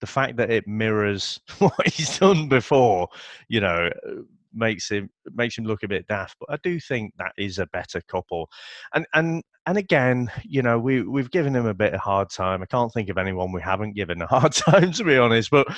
The 0.00 0.06
fact 0.06 0.36
that 0.36 0.50
it 0.50 0.66
mirrors 0.66 1.40
what 1.58 1.74
he's 1.88 2.18
done 2.18 2.48
before, 2.48 3.08
you 3.48 3.60
know, 3.60 3.90
uh, 4.08 4.10
makes 4.52 4.90
him 4.90 5.10
makes 5.34 5.56
him 5.56 5.64
look 5.64 5.82
a 5.84 5.88
bit 5.88 6.06
daft. 6.08 6.36
But 6.40 6.50
I 6.52 6.56
do 6.62 6.80
think 6.80 7.14
that 7.18 7.32
is 7.38 7.58
a 7.58 7.66
better 7.66 8.00
couple. 8.02 8.50
And 8.94 9.06
and 9.14 9.42
and 9.66 9.78
again, 9.78 10.30
you 10.44 10.62
know, 10.62 10.78
we 10.80 11.02
we've 11.02 11.30
given 11.30 11.54
him 11.54 11.66
a 11.66 11.74
bit 11.74 11.94
of 11.94 12.00
hard 12.00 12.30
time. 12.30 12.62
I 12.62 12.66
can't 12.66 12.92
think 12.92 13.08
of 13.08 13.18
anyone 13.18 13.52
we 13.52 13.62
haven't 13.62 13.94
given 13.94 14.20
a 14.22 14.26
hard 14.26 14.52
time 14.54 14.92
to 14.92 15.04
be 15.04 15.16
honest, 15.16 15.50
but 15.50 15.68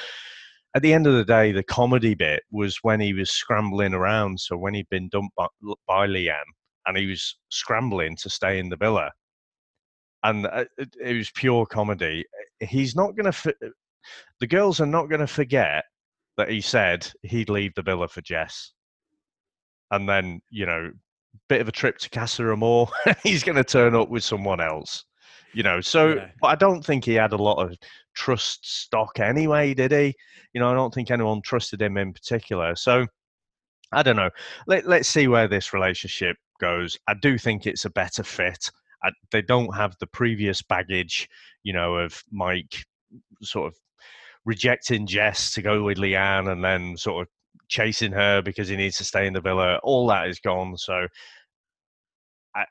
at 0.74 0.82
the 0.82 0.92
end 0.92 1.06
of 1.06 1.14
the 1.14 1.24
day, 1.24 1.52
the 1.52 1.62
comedy 1.62 2.14
bit 2.14 2.42
was 2.50 2.78
when 2.82 3.00
he 3.00 3.12
was 3.12 3.30
scrambling 3.30 3.94
around. 3.94 4.38
So 4.38 4.56
when 4.56 4.74
he'd 4.74 4.88
been 4.88 5.08
dumped 5.08 5.34
by, 5.36 5.46
by 5.86 6.06
Leanne 6.06 6.36
and 6.86 6.96
he 6.96 7.06
was 7.06 7.36
scrambling 7.48 8.16
to 8.16 8.30
stay 8.30 8.58
in 8.58 8.68
the 8.68 8.76
villa, 8.76 9.10
and 10.22 10.46
uh, 10.46 10.64
it, 10.78 10.94
it 11.02 11.16
was 11.16 11.30
pure 11.30 11.66
comedy. 11.66 12.24
He's 12.60 12.94
not 12.94 13.16
going 13.16 13.32
to. 13.32 13.54
the 14.40 14.46
girls 14.46 14.80
are 14.80 14.86
not 14.86 15.08
going 15.08 15.20
to 15.20 15.26
forget 15.26 15.84
that 16.36 16.48
he 16.50 16.60
said 16.60 17.10
he'd 17.22 17.48
leave 17.50 17.74
the 17.74 17.82
villa 17.82 18.06
for 18.08 18.20
Jess, 18.20 18.72
and 19.90 20.08
then 20.08 20.40
you 20.50 20.66
know, 20.66 20.90
bit 21.48 21.60
of 21.60 21.68
a 21.68 21.72
trip 21.72 21.98
to 21.98 22.10
Casa 22.10 22.50
Amor, 22.52 22.86
he's 23.22 23.42
going 23.42 23.56
to 23.56 23.64
turn 23.64 23.94
up 23.94 24.08
with 24.08 24.22
someone 24.24 24.60
else. 24.60 25.04
You 25.52 25.64
know, 25.64 25.80
so 25.80 26.14
Yeah. 26.14 26.28
but 26.40 26.48
I 26.48 26.54
don't 26.54 26.84
think 26.84 27.04
he 27.04 27.14
had 27.14 27.32
a 27.32 27.36
lot 27.36 27.58
of 27.58 27.76
trust 28.14 28.82
stock 28.82 29.18
anyway, 29.20 29.74
did 29.74 29.92
he? 29.92 30.14
You 30.52 30.60
know, 30.60 30.70
I 30.70 30.74
don't 30.74 30.92
think 30.92 31.10
anyone 31.10 31.42
trusted 31.42 31.80
him 31.80 31.96
in 31.96 32.12
particular. 32.12 32.74
So 32.76 33.06
I 33.92 34.02
don't 34.02 34.16
know. 34.16 34.30
Let, 34.66 34.86
let's 34.86 35.08
see 35.08 35.28
where 35.28 35.48
this 35.48 35.72
relationship 35.72 36.36
goes. 36.60 36.96
I 37.08 37.14
do 37.20 37.38
think 37.38 37.66
it's 37.66 37.84
a 37.84 37.90
better 37.90 38.22
fit. 38.22 38.70
I, 39.02 39.10
they 39.32 39.42
don't 39.42 39.74
have 39.74 39.96
the 39.98 40.06
previous 40.06 40.62
baggage, 40.62 41.28
you 41.62 41.72
know, 41.72 41.96
of 41.96 42.22
Mike 42.30 42.84
sort 43.42 43.68
of 43.68 43.76
rejecting 44.44 45.06
Jess 45.06 45.52
to 45.54 45.62
go 45.62 45.82
with 45.82 45.98
Leanne 45.98 46.50
and 46.50 46.62
then 46.62 46.96
sort 46.96 47.22
of 47.22 47.28
chasing 47.68 48.12
her 48.12 48.42
because 48.42 48.68
he 48.68 48.76
needs 48.76 48.96
to 48.98 49.04
stay 49.04 49.26
in 49.26 49.32
the 49.32 49.40
villa. 49.40 49.78
All 49.82 50.06
that 50.08 50.28
is 50.28 50.38
gone. 50.38 50.76
So 50.76 51.06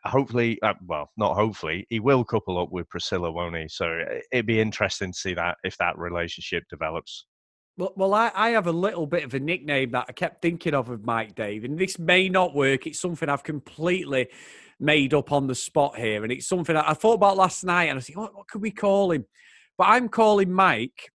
Hopefully, 0.05 0.59
uh, 0.61 0.73
well, 0.85 1.09
not 1.17 1.35
hopefully, 1.35 1.87
he 1.89 1.99
will 1.99 2.23
couple 2.23 2.59
up 2.59 2.71
with 2.71 2.89
Priscilla, 2.89 3.31
won't 3.31 3.55
he? 3.55 3.67
So 3.69 3.85
it- 3.91 4.25
it'd 4.31 4.45
be 4.45 4.59
interesting 4.59 5.11
to 5.13 5.17
see 5.17 5.33
that 5.35 5.57
if 5.63 5.77
that 5.77 5.97
relationship 5.97 6.63
develops. 6.69 7.25
Well, 7.77 7.93
well 7.95 8.13
I, 8.13 8.31
I 8.35 8.49
have 8.49 8.67
a 8.67 8.73
little 8.73 9.07
bit 9.07 9.23
of 9.23 9.33
a 9.33 9.39
nickname 9.39 9.91
that 9.91 10.05
I 10.09 10.11
kept 10.11 10.41
thinking 10.41 10.73
of 10.73 10.89
of 10.89 11.05
Mike 11.05 11.33
Dave, 11.35 11.63
and 11.63 11.79
this 11.79 11.97
may 11.97 12.27
not 12.27 12.53
work. 12.53 12.87
It's 12.87 12.99
something 12.99 13.29
I've 13.29 13.43
completely 13.43 14.27
made 14.81 15.13
up 15.13 15.31
on 15.31 15.47
the 15.47 15.55
spot 15.55 15.95
here, 15.97 16.23
and 16.23 16.31
it's 16.31 16.47
something 16.47 16.75
I, 16.75 16.91
I 16.91 16.93
thought 16.93 17.13
about 17.13 17.37
last 17.37 17.63
night, 17.63 17.85
and 17.85 17.97
I 17.97 18.01
said, 18.01 18.15
what, 18.17 18.35
what 18.35 18.47
could 18.47 18.61
we 18.61 18.71
call 18.71 19.11
him? 19.11 19.25
But 19.77 19.85
I'm 19.85 20.09
calling 20.09 20.51
Mike, 20.51 21.09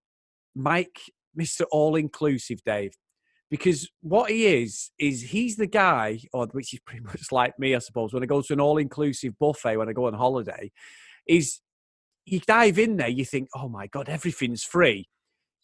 Mike, 0.55 0.99
Mister 1.35 1.65
All 1.71 1.97
Inclusive 1.97 2.61
Dave, 2.65 2.95
because 3.55 3.89
what 4.01 4.31
he 4.31 4.47
is 4.47 4.91
is 4.99 5.23
he's 5.23 5.57
the 5.57 5.67
guy, 5.67 6.21
or 6.33 6.47
which 6.49 6.75
is 6.75 6.81
pretty 6.81 7.05
much 7.05 7.31
like 7.31 7.59
me, 7.59 7.75
I 7.75 7.79
suppose. 7.79 8.13
When 8.13 8.23
I 8.23 8.27
go 8.27 8.43
to 8.43 8.53
an 8.53 8.61
all 8.61 8.79
inclusive 8.79 9.39
buffet 9.39 9.77
when 9.77 9.89
I 9.89 9.93
go 9.93 10.07
on 10.07 10.15
holiday, 10.15 10.71
is 11.27 11.61
you 12.27 12.41
dive 12.41 12.79
in 12.79 12.97
there, 12.97 13.09
you 13.09 13.25
think, 13.25 13.49
oh 13.55 13.69
my 13.69 13.87
god, 13.87 14.09
everything's 14.09 14.65
free 14.65 15.09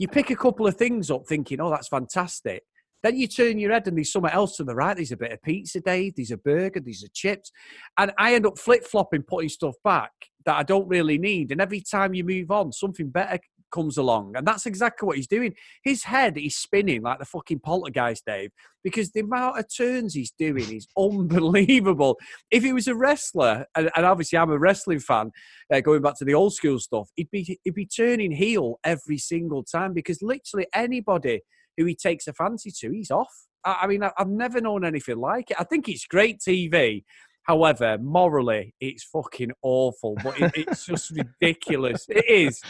you 0.01 0.09
pick 0.09 0.31
a 0.31 0.37
couple 0.37 0.67
of 0.67 0.77
things 0.77 1.11
up 1.11 1.27
thinking, 1.27 1.61
oh, 1.61 1.69
that's 1.69 1.89
fantastic. 1.89 2.63
Then 3.03 3.19
you 3.19 3.27
turn 3.27 3.59
your 3.59 3.71
head 3.71 3.87
and 3.87 3.99
there's 3.99 4.11
somewhere 4.11 4.33
else 4.33 4.57
to 4.57 4.65
the 4.65 4.75
right. 4.75 4.97
There's 4.97 5.13
a 5.13 5.17
bit 5.17 5.31
of 5.31 5.43
pizza, 5.43 5.79
Dave. 5.79 6.15
There's 6.17 6.31
a 6.31 6.39
burger. 6.39 6.81
There's 6.81 7.03
a 7.03 7.11
chips. 7.11 7.53
And 7.99 8.11
I 8.17 8.35
end 8.35 8.47
up 8.47 8.59
flip 8.59 8.87
flopping, 8.87 9.23
putting 9.23 9.51
stuff 9.51 9.75
back 9.85 10.13
that 10.47 10.57
I 10.57 10.63
don't 10.63 10.89
really 10.89 11.19
need. 11.19 11.53
And 11.53 11.61
every 11.61 11.83
time 11.83 12.15
you 12.15 12.25
move 12.25 12.51
on, 12.51 12.73
something 12.73 13.11
better 13.11 13.41
comes 13.71 13.97
along. 13.97 14.37
And 14.37 14.47
that's 14.47 14.67
exactly 14.67 15.07
what 15.07 15.17
he's 15.17 15.27
doing. 15.27 15.55
His 15.83 16.05
head 16.05 16.37
is 16.37 16.57
spinning 16.57 17.03
like 17.03 17.19
the 17.19 17.25
fucking 17.25 17.61
poltergeist, 17.61 18.25
Dave, 18.27 18.51
because 18.83 19.11
the 19.11 19.21
amount 19.21 19.59
of 19.59 19.67
turns 19.75 20.15
he's 20.15 20.33
doing 20.39 20.73
is 20.75 20.87
unbelievable. 20.99 22.19
If 22.51 22.63
he 22.63 22.73
was 22.73 22.89
a 22.89 22.95
wrestler, 22.95 23.67
and, 23.75 23.91
and 23.97 24.07
obviously 24.07 24.39
I'm 24.39 24.51
a 24.51 24.59
wrestling 24.59 25.01
fan, 25.01 25.31
uh, 25.73 25.81
going 25.81 26.03
back 26.03 26.17
to 26.19 26.25
the 26.25 26.35
old 26.35 26.55
school 26.55 26.79
stuff, 26.79 27.11
he'd 27.17 27.31
be 27.31 27.59
he'd 27.65 27.75
be 27.75 27.87
turning 27.87 28.33
heel 28.33 28.79
every 28.85 29.19
single 29.19 29.63
time 29.63 29.93
because 29.93 30.23
literally 30.23 30.67
anybody 30.75 31.41
who 31.77 31.85
he 31.85 31.95
takes 31.95 32.27
a 32.27 32.33
fancy 32.33 32.71
to, 32.71 32.91
he's 32.91 33.11
off. 33.11 33.33
I, 33.65 33.81
I 33.83 33.87
mean, 33.87 34.03
I, 34.03 34.11
I've 34.19 34.29
never 34.29 34.61
known 34.61 34.85
anything 34.85 35.19
like 35.19 35.51
it. 35.51 35.57
I 35.59 35.65
think 35.65 35.89
it's 35.89 36.07
great 36.07 36.41
TV. 36.41 37.05
However, 37.45 37.99
morally, 37.99 38.75
it's 38.81 39.05
fucking 39.05 39.53
awful. 39.63 40.17
But 40.23 40.41
it, 40.41 40.53
it's 40.55 40.87
just 40.87 41.11
ridiculous. 41.41 42.07
It 42.09 42.29
is. 42.29 42.63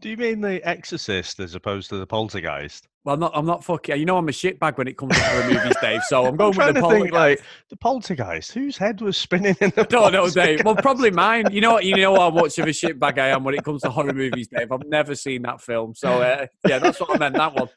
Do 0.00 0.08
you 0.08 0.16
mean 0.16 0.40
the 0.40 0.66
Exorcist 0.66 1.40
as 1.40 1.56
opposed 1.56 1.88
to 1.88 1.96
the 1.96 2.06
Poltergeist? 2.06 2.86
Well, 3.04 3.14
I'm 3.14 3.20
not. 3.20 3.32
I'm 3.34 3.46
not 3.46 3.64
fucking. 3.64 3.98
You 3.98 4.04
know, 4.04 4.16
I'm 4.16 4.28
a 4.28 4.32
shitbag 4.32 4.78
when 4.78 4.86
it 4.86 4.96
comes 4.96 5.16
to 5.16 5.22
horror 5.22 5.50
movies, 5.50 5.74
Dave. 5.80 6.02
So 6.04 6.26
I'm 6.26 6.36
going 6.36 6.60
I'm 6.60 6.66
with 6.66 6.74
the 6.76 6.80
to 6.82 6.88
think, 6.88 7.10
poltergeist. 7.10 7.12
like 7.12 7.42
the 7.68 7.76
Poltergeist. 7.76 8.52
Whose 8.52 8.76
head 8.76 9.00
was 9.00 9.16
spinning 9.16 9.56
in 9.60 9.70
the? 9.70 9.80
I 9.80 9.84
don't 9.84 10.12
know, 10.12 10.28
Dave. 10.30 10.64
Well, 10.64 10.76
probably 10.76 11.10
mine. 11.10 11.46
You 11.50 11.60
know 11.60 11.72
what? 11.72 11.84
You 11.84 11.96
know 11.96 12.14
how 12.14 12.30
much 12.30 12.58
of 12.58 12.66
a 12.66 12.70
shitbag 12.70 13.18
I 13.18 13.28
am 13.28 13.42
when 13.42 13.54
it 13.54 13.64
comes 13.64 13.82
to 13.82 13.90
horror 13.90 14.12
movies, 14.12 14.48
Dave. 14.48 14.70
I've 14.70 14.86
never 14.86 15.16
seen 15.16 15.42
that 15.42 15.60
film, 15.60 15.94
so 15.96 16.22
uh, 16.22 16.46
yeah, 16.66 16.78
that's 16.78 17.00
what 17.00 17.10
I 17.10 17.18
meant. 17.18 17.34
That 17.34 17.54
one. 17.54 17.68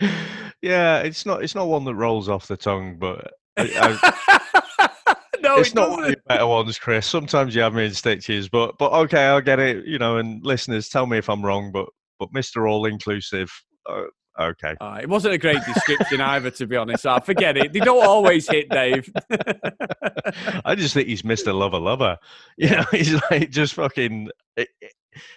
yeah, 0.60 0.98
it's 0.98 1.24
not. 1.24 1.42
It's 1.42 1.54
not 1.54 1.68
one 1.68 1.84
that 1.84 1.94
rolls 1.94 2.28
off 2.28 2.48
the 2.48 2.56
tongue, 2.56 2.96
but 2.98 3.32
I, 3.56 3.98
I, 4.78 4.88
no, 5.46 5.58
it's 5.58 5.70
it 5.70 5.74
not 5.74 5.90
one 5.90 6.04
of 6.04 6.08
your 6.10 6.16
better 6.26 6.46
ones, 6.46 6.78
Chris. 6.78 7.06
Sometimes 7.06 7.54
you 7.54 7.62
have 7.62 7.74
me 7.74 7.86
in 7.86 7.94
stitches, 7.94 8.48
but 8.48 8.76
but 8.78 8.92
okay, 8.92 9.24
I'll 9.26 9.40
get 9.40 9.58
it. 9.58 9.86
You 9.86 9.98
know, 9.98 10.18
and 10.18 10.44
listeners, 10.44 10.88
tell 10.88 11.06
me 11.06 11.18
if 11.18 11.28
I'm 11.28 11.44
wrong, 11.44 11.72
but 11.72 11.88
but 12.18 12.32
Mister 12.32 12.66
All 12.66 12.86
Inclusive. 12.86 13.50
Uh, 13.88 14.04
okay. 14.40 14.74
Uh, 14.80 14.98
it 15.00 15.08
wasn't 15.08 15.34
a 15.34 15.38
great 15.38 15.62
description 15.64 16.20
either, 16.20 16.50
to 16.50 16.66
be 16.66 16.76
honest. 16.76 17.06
I 17.06 17.20
forget 17.20 17.56
it. 17.56 17.72
They 17.72 17.80
don't 17.80 18.04
always 18.04 18.48
hit, 18.48 18.68
Dave. 18.68 19.08
I 20.64 20.74
just 20.74 20.94
think 20.94 21.08
he's 21.08 21.22
Mr. 21.22 21.54
Lover 21.54 21.78
Lover. 21.78 22.18
You 22.56 22.70
know, 22.70 22.84
he's 22.90 23.14
like 23.30 23.50
just 23.50 23.74
fucking. 23.74 24.30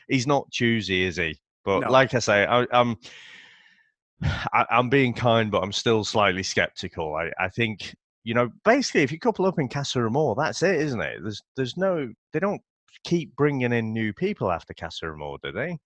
He's 0.07 0.27
not 0.27 0.49
choosy, 0.51 1.03
is 1.03 1.17
he? 1.17 1.37
But 1.63 1.81
No. 1.81 1.91
like 1.91 2.13
I 2.13 2.19
say, 2.19 2.45
I, 2.45 2.65
I'm. 2.71 2.97
I, 4.23 4.65
I'm 4.71 4.89
being 4.89 5.13
kind, 5.13 5.49
but 5.51 5.63
I'm 5.63 5.71
still 5.71 6.03
slightly 6.03 6.43
skeptical. 6.43 7.15
I, 7.15 7.31
I 7.39 7.49
think 7.49 7.95
you 8.29 8.35
know, 8.35 8.47
basically, 8.63 9.01
if 9.01 9.11
you 9.11 9.17
couple 9.17 9.47
up 9.47 9.57
in 9.57 9.67
Casa 9.67 9.99
Amor, 10.05 10.35
that's 10.37 10.61
it, 10.61 10.75
isn't 10.75 11.01
it? 11.01 11.17
There's 11.23 11.41
there's 11.55 11.77
no. 11.77 12.13
They 12.31 12.39
don't 12.39 12.61
keep 13.03 13.35
bringing 13.35 13.73
in 13.73 13.91
new 13.91 14.13
people 14.13 14.51
after 14.51 14.75
Casa 14.75 15.07
Amor, 15.07 15.37
do 15.41 15.51
they? 15.51 15.79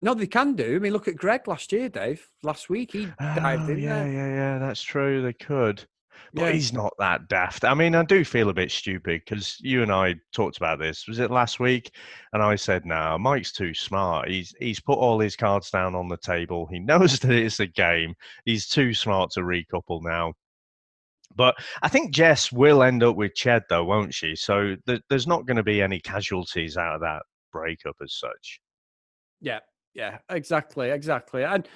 no, 0.00 0.14
they 0.14 0.26
can 0.26 0.54
do. 0.54 0.76
I 0.76 0.78
mean, 0.78 0.94
look 0.94 1.06
at 1.06 1.16
Greg 1.16 1.46
last 1.46 1.70
year, 1.70 1.90
Dave. 1.90 2.26
Last 2.42 2.70
week, 2.70 2.92
he 2.92 3.06
dived 3.20 3.68
Oh, 3.68 3.72
in 3.72 3.78
yeah, 3.78 4.02
there. 4.04 4.12
yeah, 4.12 4.34
yeah. 4.34 4.58
That's 4.58 4.82
true. 4.82 5.20
They 5.22 5.34
could. 5.34 5.84
But 6.34 6.46
Yeah. 6.46 6.52
he's 6.52 6.72
not 6.72 6.94
that 6.98 7.28
daft. 7.28 7.62
I 7.64 7.74
mean, 7.74 7.94
I 7.94 8.02
do 8.04 8.24
feel 8.24 8.48
a 8.48 8.54
bit 8.54 8.70
stupid 8.70 9.20
because 9.24 9.58
you 9.60 9.82
and 9.82 9.92
I 9.92 10.14
talked 10.32 10.56
about 10.56 10.78
this. 10.78 11.06
Was 11.06 11.18
it 11.18 11.30
last 11.30 11.60
week? 11.60 11.94
And 12.32 12.42
I 12.42 12.56
said, 12.56 12.86
"No, 12.86 13.18
Mike's 13.18 13.52
too 13.52 13.74
smart. 13.74 14.28
He's 14.30 14.54
he's 14.58 14.80
put 14.80 14.98
all 14.98 15.20
his 15.20 15.36
cards 15.36 15.70
down 15.70 15.94
on 15.94 16.08
the 16.08 16.16
table. 16.16 16.66
He 16.72 16.78
knows 16.90 17.18
that 17.20 17.30
it's 17.30 17.60
a 17.60 17.66
game. 17.66 18.14
He's 18.46 18.66
too 18.68 18.94
smart 18.94 19.30
to 19.32 19.40
recouple 19.40 20.00
now." 20.02 20.32
But 21.36 21.56
I 21.82 21.88
think 21.88 22.12
Jess 22.12 22.52
will 22.52 22.82
end 22.82 23.02
up 23.02 23.16
with 23.16 23.34
Ched, 23.34 23.62
though, 23.68 23.84
won't 23.84 24.14
she? 24.14 24.34
So 24.36 24.76
th- 24.86 25.02
there's 25.08 25.26
not 25.26 25.46
going 25.46 25.56
to 25.56 25.62
be 25.62 25.82
any 25.82 26.00
casualties 26.00 26.76
out 26.76 26.96
of 26.96 27.00
that 27.00 27.22
breakup 27.52 27.96
as 28.02 28.14
such. 28.14 28.60
Yeah, 29.40 29.60
yeah, 29.94 30.18
exactly, 30.30 30.90
exactly. 30.90 31.44
And 31.44 31.68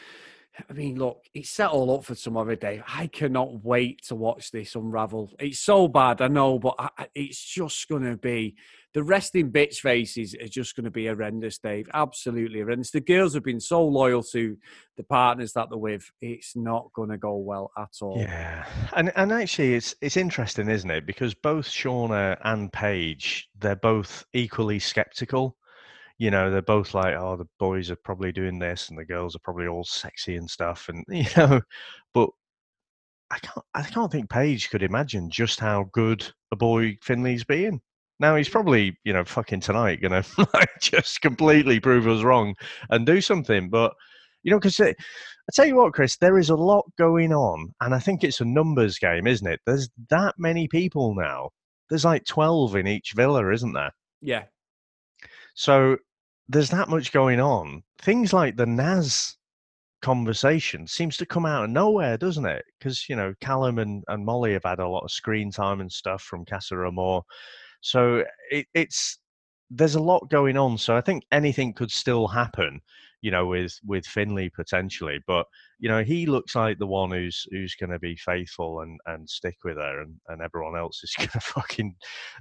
I 0.69 0.73
mean, 0.73 0.99
look, 0.99 1.25
it's 1.35 1.51
set 1.51 1.71
all 1.71 1.95
up 1.95 2.05
for 2.05 2.15
some 2.15 2.37
other 2.37 2.57
day. 2.57 2.83
I 2.87 3.09
cannot 3.09 3.65
wait 3.65 4.05
to 4.07 4.15
watch 4.15 4.51
this 4.51 4.75
unravel. 4.75 5.33
It's 5.39 5.59
so 5.59 5.89
bad, 5.89 6.23
I 6.23 6.29
know, 6.29 6.59
but 6.59 6.75
I, 6.79 7.09
it's 7.15 7.43
just 7.43 7.89
going 7.89 8.05
to 8.05 8.17
be 8.17 8.57
the 8.97 9.03
resting 9.03 9.53
bitch 9.53 9.81
faces 9.81 10.35
are 10.41 10.49
just 10.49 10.75
going 10.75 10.85
to 10.85 10.91
be 10.91 11.07
horrendous, 11.07 11.59
Dave. 11.59 11.87
Absolutely 11.93 12.61
horrendous. 12.61 12.91
The 12.91 13.01
girls 13.01 13.35
have 13.35 13.45
been 13.45 13.61
so 13.61 13.85
loyal 13.85 14.23
to 14.33 14.57
the 14.97 15.03
partners 15.03 15.53
that 15.53 15.69
they're 15.69 15.77
with. 15.77 16.11
It's 16.23 16.57
not 16.57 16.91
going 16.95 17.11
to 17.11 17.19
go 17.19 17.37
well 17.37 17.71
at 17.77 17.91
all. 18.01 18.17
Yeah, 18.19 18.67
and 18.95 19.13
and 19.15 19.33
actually, 19.33 19.75
it's 19.75 19.95
it's 20.01 20.17
interesting, 20.17 20.71
isn't 20.71 20.91
it? 20.91 21.05
Because 21.05 21.35
both 21.35 21.69
Shaughna 21.69 22.39
and 22.43 22.73
Paige, 22.73 23.51
they're 23.59 23.77
both 23.77 24.25
equally 24.33 24.79
skeptical. 24.79 25.59
You 26.19 26.31
know, 26.31 26.51
they're 26.51 26.63
both 26.63 26.95
like, 26.95 27.15
"Oh, 27.15 27.37
the 27.37 27.49
boys 27.59 27.91
are 27.91 27.97
probably 27.97 28.33
doing 28.33 28.59
this, 28.59 28.89
and 28.89 28.99
the 28.99 29.05
girls 29.05 29.37
are 29.37 29.41
probably 29.41 29.67
all 29.67 29.85
sexy 29.85 30.37
and 30.37 30.49
stuff," 30.51 30.89
and 30.89 31.05
you 31.09 31.27
know, 31.37 31.61
but 32.15 32.31
I 33.31 33.39
can't 33.39 33.67
I 33.75 33.83
can't 33.83 34.13
think 34.13 34.31
Paige 34.31 34.71
could 34.71 34.83
imagine 34.83 35.31
just 35.31 35.61
how 35.61 35.85
good 35.93 36.27
a 36.53 36.57
boy 36.57 36.99
Finley's 37.03 37.45
being. 37.45 37.81
Now 38.19 38.37
he's 38.37 38.49
probably 38.49 38.97
you 39.05 39.13
know 39.13 39.25
fucking 39.25 39.61
tonight 39.61 40.01
gonna 40.01 40.25
like 40.55 40.71
just 40.81 41.21
completely 41.21 41.81
prove 41.81 42.07
us 42.07 42.23
wrong 42.23 42.55
and 42.91 43.07
do 43.07 43.21
something, 43.21 43.69
but 43.71 43.95
you 44.43 44.51
know 44.51 44.59
because. 44.59 44.79
Uh, 44.81 44.93
I 45.49 45.53
tell 45.55 45.67
you 45.67 45.77
what, 45.77 45.93
Chris, 45.93 46.17
there 46.17 46.39
is 46.39 46.51
a 46.51 46.57
lot 46.57 46.85
going 46.99 47.33
on, 47.33 47.73
and 47.81 47.95
I 47.95 48.01
think 48.01 48.25
it's 48.25 48.41
a 48.41 48.45
numbers 48.45 48.99
game, 48.99 49.29
isn't 49.29 49.47
it? 49.47 49.61
There's 49.65 49.89
that 50.11 50.35
many 50.39 50.67
people 50.67 51.15
now. 51.15 51.51
There's 51.89 52.05
like 52.05 52.25
12 52.25 52.75
in 52.75 52.89
each 52.89 53.13
villa, 53.15 53.53
isn't 53.53 53.73
there? 53.73 53.93
Yeah, 54.21 54.45
So 55.55 55.99
there's 56.49 56.71
that 56.71 56.89
much 56.89 57.13
going 57.13 57.41
on. 57.41 57.83
Things 58.01 58.33
like 58.33 58.57
the 58.57 58.67
Naz 58.67 59.37
conversation 60.03 60.87
seems 60.87 61.17
to 61.17 61.27
come 61.27 61.47
out 61.47 61.65
of 61.65 61.71
nowhere, 61.71 62.17
doesn't 62.17 62.47
it? 62.47 62.65
Because, 62.79 63.09
you 63.09 63.17
know, 63.17 63.35
Callum 63.41 63.79
and, 63.79 64.05
and 64.09 64.25
Molly 64.25 64.53
have 64.53 64.65
had 64.65 64.79
a 64.79 64.89
lot 64.89 65.05
of 65.05 65.11
screen 65.11 65.51
time 65.51 65.81
and 65.81 65.91
stuff 65.91 66.23
from 66.23 66.45
Casa 66.45 66.77
Amor. 66.87 67.23
So 67.81 68.25
it, 68.51 68.67
it's 68.75 69.19
there's 69.71 69.97
a 69.97 70.01
lot 70.01 70.31
going 70.31 70.57
on. 70.57 70.79
So 70.79 70.97
I 70.97 71.01
think 71.01 71.25
anything 71.33 71.73
could 71.73 71.91
still 71.91 72.29
happen, 72.29 72.81
you 73.21 73.31
know, 73.31 73.47
with 73.47 73.79
with 73.85 74.07
Finley 74.07 74.51
potentially. 74.51 75.19
But 75.27 75.47
you 75.79 75.89
know, 75.89 76.03
he 76.05 76.27
looks 76.27 76.55
like 76.55 76.79
the 76.79 76.87
one 76.87 77.11
who's 77.11 77.47
who's 77.51 77.75
going 77.75 77.91
to 77.91 77.99
be 77.99 78.17
faithful 78.17 78.81
and 78.81 78.99
and 79.07 79.29
stick 79.29 79.57
with 79.65 79.77
her, 79.77 80.03
and 80.03 80.15
and 80.29 80.43
everyone 80.43 80.77
else 80.79 81.03
is 81.03 81.15
going 81.19 81.31
to 81.31 81.41
fucking 81.41 81.95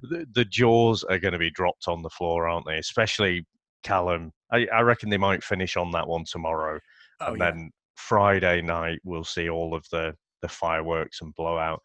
the, 0.03 0.25
the 0.33 0.45
jaws 0.45 1.03
are 1.05 1.19
going 1.19 1.33
to 1.33 1.39
be 1.39 1.51
dropped 1.51 1.87
on 1.87 2.01
the 2.01 2.09
floor, 2.09 2.47
aren't 2.47 2.67
they? 2.67 2.77
Especially 2.77 3.45
Callum. 3.85 4.31
I, 4.51 4.67
I 4.73 4.81
reckon 4.81 5.09
they 5.09 5.17
might 5.17 5.43
finish 5.43 5.77
on 5.77 5.91
that 5.91 6.07
one 6.07 6.25
tomorrow, 6.25 6.79
oh, 7.21 7.27
and 7.27 7.39
yeah. 7.39 7.51
then 7.51 7.71
Friday 7.95 8.61
night 8.61 8.99
we'll 9.03 9.23
see 9.23 9.49
all 9.49 9.73
of 9.73 9.85
the 9.91 10.13
the 10.41 10.47
fireworks 10.49 11.21
and 11.21 11.33
blowout. 11.35 11.81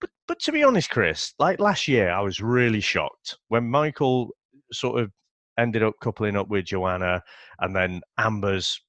But 0.00 0.10
but 0.28 0.40
to 0.40 0.52
be 0.52 0.62
honest, 0.62 0.90
Chris, 0.90 1.34
like 1.38 1.60
last 1.60 1.88
year, 1.88 2.10
I 2.10 2.20
was 2.20 2.40
really 2.40 2.80
shocked 2.80 3.36
when 3.48 3.68
Michael 3.68 4.30
sort 4.72 5.00
of 5.00 5.10
ended 5.58 5.82
up 5.82 5.94
coupling 6.00 6.36
up 6.36 6.48
with 6.48 6.66
Joanna, 6.66 7.22
and 7.58 7.74
then 7.74 8.00
Amber's 8.16 8.80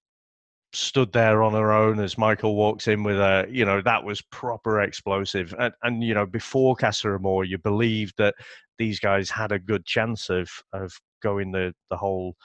stood 0.73 1.11
there 1.11 1.43
on 1.43 1.53
her 1.53 1.73
own 1.73 1.99
as 1.99 2.17
Michael 2.17 2.55
walks 2.55 2.87
in 2.87 3.03
with 3.03 3.17
a, 3.17 3.45
you 3.49 3.65
know, 3.65 3.81
that 3.81 4.03
was 4.03 4.21
proper 4.31 4.81
explosive. 4.81 5.53
And, 5.59 5.73
and 5.83 6.03
you 6.03 6.13
know, 6.13 6.25
before 6.25 6.75
Casa 6.75 7.13
Amor, 7.13 7.43
you 7.43 7.57
believed 7.57 8.13
that 8.17 8.35
these 8.77 8.99
guys 8.99 9.29
had 9.29 9.51
a 9.51 9.59
good 9.59 9.85
chance 9.85 10.29
of 10.29 10.49
of 10.73 10.93
going 11.21 11.51
the 11.51 11.73
the 11.89 11.97
whole 11.97 12.35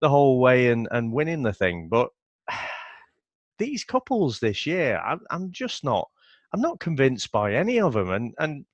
the 0.00 0.08
whole 0.08 0.40
way 0.40 0.68
and 0.68 0.88
and 0.90 1.12
winning 1.12 1.42
the 1.42 1.52
thing. 1.52 1.88
But 1.88 2.10
these 3.58 3.84
couples 3.84 4.38
this 4.40 4.66
year, 4.66 4.98
I'm 5.04 5.20
I'm 5.30 5.52
just 5.52 5.84
not 5.84 6.08
I'm 6.52 6.60
not 6.60 6.80
convinced 6.80 7.30
by 7.32 7.54
any 7.54 7.80
of 7.80 7.92
them. 7.92 8.10
And 8.10 8.34
and 8.38 8.64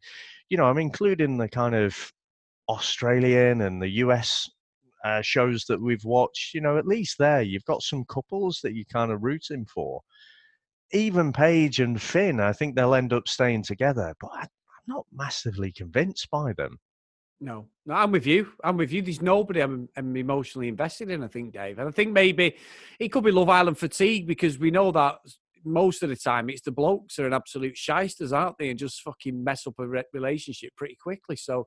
you 0.49 0.57
know, 0.57 0.65
I'm 0.65 0.79
including 0.79 1.39
the 1.39 1.49
kind 1.49 1.75
of 1.75 2.13
Australian 2.69 3.63
and 3.63 3.81
the 3.81 3.89
US 3.89 4.49
uh, 5.05 5.23
shows 5.23 5.65
that 5.69 5.81
we've 5.81 6.05
watched, 6.05 6.55
you 6.55 6.61
know, 6.61 6.79
at 6.79 6.87
least 6.87 7.19
there 7.19 7.43
you've 7.43 7.65
got 7.65 7.83
some 7.83 8.05
couples 8.07 8.61
that 8.63 8.75
you're 8.75 8.85
kind 8.93 9.13
of 9.13 9.23
rooting 9.23 9.65
for. 9.67 10.03
Even 10.93 11.33
Paige 11.33 11.81
and 11.81 12.01
Finn, 12.01 12.41
I 12.41 12.53
think 12.53 12.75
they'll 12.75 12.95
end 12.95 13.13
up 13.13 13.29
staying 13.29 13.65
together, 13.65 14.15
but 14.21 14.31
I, 14.33 14.43
I'm 14.43 14.49
not 14.87 15.07
massively 15.13 15.73
convinced 15.73 16.31
by 16.31 16.53
them. 16.53 16.79
No, 17.41 17.67
no, 17.85 17.95
I'm 17.95 18.13
with 18.13 18.27
you. 18.27 18.49
I'm 18.65 18.79
with 18.79 18.93
you. 18.93 19.03
There's 19.03 19.21
nobody 19.21 19.61
I'm, 19.61 19.89
I'm, 19.97 20.17
emotionally 20.17 20.69
invested 20.69 21.11
in. 21.11 21.23
I 21.23 21.29
think, 21.29 21.53
Dave, 21.53 21.79
and 21.79 21.87
I 21.87 21.91
think 21.91 22.13
maybe 22.13 22.57
it 22.99 23.09
could 23.11 23.25
be 23.25 23.31
Love 23.31 23.51
Island 23.51 23.79
fatigue 23.79 24.27
because 24.27 24.59
we 24.59 24.71
know 24.71 24.91
that 24.93 25.17
most 25.65 26.03
of 26.03 26.09
the 26.09 26.17
time 26.17 26.49
it's 26.49 26.63
the 26.63 26.71
blokes 26.71 27.19
are 27.19 27.27
an 27.27 27.35
absolute 27.35 27.77
shysters, 27.77 28.33
aren't 28.33 28.57
they, 28.59 28.71
and 28.71 28.79
just 28.79 29.03
fucking 29.03 29.45
mess 29.45 29.67
up 29.67 29.75
a 29.79 29.87
relationship 30.15 30.71
pretty 30.77 30.97
quickly. 30.99 31.37
So 31.37 31.67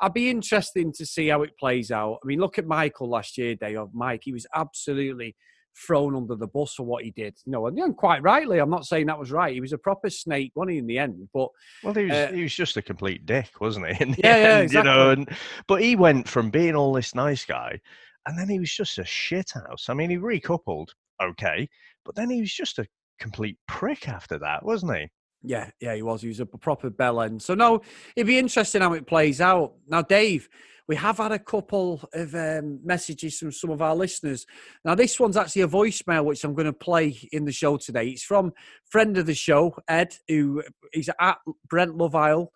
I'd 0.00 0.14
be 0.14 0.30
interesting 0.30 0.92
to 0.94 1.06
see 1.06 1.28
how 1.28 1.42
it 1.42 1.56
plays 1.58 1.90
out. 1.90 2.18
I 2.22 2.26
mean, 2.26 2.40
look 2.40 2.58
at 2.58 2.66
Michael 2.66 3.08
last 3.08 3.38
year, 3.38 3.54
Day 3.54 3.76
of 3.76 3.88
oh, 3.88 3.90
Mike. 3.94 4.22
He 4.24 4.32
was 4.32 4.46
absolutely 4.54 5.36
thrown 5.76 6.14
under 6.14 6.34
the 6.34 6.46
bus 6.46 6.74
for 6.74 6.84
what 6.84 7.04
he 7.04 7.10
did. 7.10 7.36
You 7.44 7.52
know, 7.52 7.66
and 7.66 7.96
quite 7.96 8.22
rightly, 8.22 8.58
I'm 8.58 8.70
not 8.70 8.86
saying 8.86 9.06
that 9.06 9.18
was 9.18 9.32
right. 9.32 9.54
He 9.54 9.60
was 9.60 9.72
a 9.72 9.78
proper 9.78 10.10
snake, 10.10 10.52
wasn't 10.54 10.72
he, 10.72 10.78
in 10.78 10.86
the 10.86 10.98
end? 10.98 11.28
But 11.32 11.48
well, 11.82 11.94
he 11.94 12.04
was 12.04 12.12
uh, 12.12 12.32
he 12.32 12.42
was 12.42 12.54
just 12.54 12.76
a 12.76 12.82
complete 12.82 13.26
dick, 13.26 13.60
wasn't 13.60 13.88
he? 13.88 14.02
In 14.02 14.08
yeah, 14.10 14.14
end, 14.14 14.42
yeah, 14.42 14.58
exactly. 14.58 14.90
You 14.90 14.96
know, 14.96 15.10
and 15.10 15.28
but 15.66 15.82
he 15.82 15.96
went 15.96 16.28
from 16.28 16.50
being 16.50 16.74
all 16.74 16.92
this 16.92 17.14
nice 17.14 17.44
guy, 17.44 17.80
and 18.26 18.38
then 18.38 18.48
he 18.48 18.58
was 18.58 18.72
just 18.72 18.98
a 18.98 19.02
shithouse. 19.02 19.88
I 19.88 19.94
mean, 19.94 20.10
he 20.10 20.16
recoupled, 20.16 20.88
okay, 21.22 21.68
but 22.04 22.14
then 22.14 22.30
he 22.30 22.40
was 22.40 22.52
just 22.52 22.78
a 22.78 22.86
complete 23.18 23.58
prick 23.66 24.08
after 24.08 24.38
that, 24.38 24.64
wasn't 24.64 24.96
he? 24.96 25.08
Yeah, 25.46 25.70
yeah, 25.78 25.94
he 25.94 26.02
was. 26.02 26.22
He 26.22 26.28
was 26.28 26.40
a 26.40 26.46
proper 26.46 26.88
bell 26.88 27.20
end. 27.20 27.42
So 27.42 27.54
no, 27.54 27.82
it'd 28.16 28.26
be 28.26 28.38
interesting 28.38 28.80
how 28.80 28.94
it 28.94 29.06
plays 29.06 29.42
out. 29.42 29.74
Now, 29.86 30.00
Dave, 30.00 30.48
we 30.86 30.96
have 30.96 31.18
had 31.18 31.32
a 31.32 31.38
couple 31.38 32.08
of 32.12 32.34
um, 32.34 32.80
messages 32.84 33.38
from 33.38 33.52
some 33.52 33.70
of 33.70 33.80
our 33.80 33.94
listeners. 33.96 34.46
Now, 34.84 34.94
this 34.94 35.18
one's 35.18 35.36
actually 35.36 35.62
a 35.62 35.68
voicemail 35.68 36.24
which 36.24 36.44
I'm 36.44 36.54
going 36.54 36.66
to 36.66 36.72
play 36.72 37.16
in 37.32 37.44
the 37.44 37.52
show 37.52 37.76
today. 37.76 38.08
It's 38.08 38.22
from 38.22 38.52
friend 38.90 39.16
of 39.16 39.26
the 39.26 39.34
show, 39.34 39.76
Ed, 39.88 40.14
who 40.28 40.62
is 40.92 41.10
at 41.20 41.38
Brent 41.68 41.96
Loveisle 41.96 42.48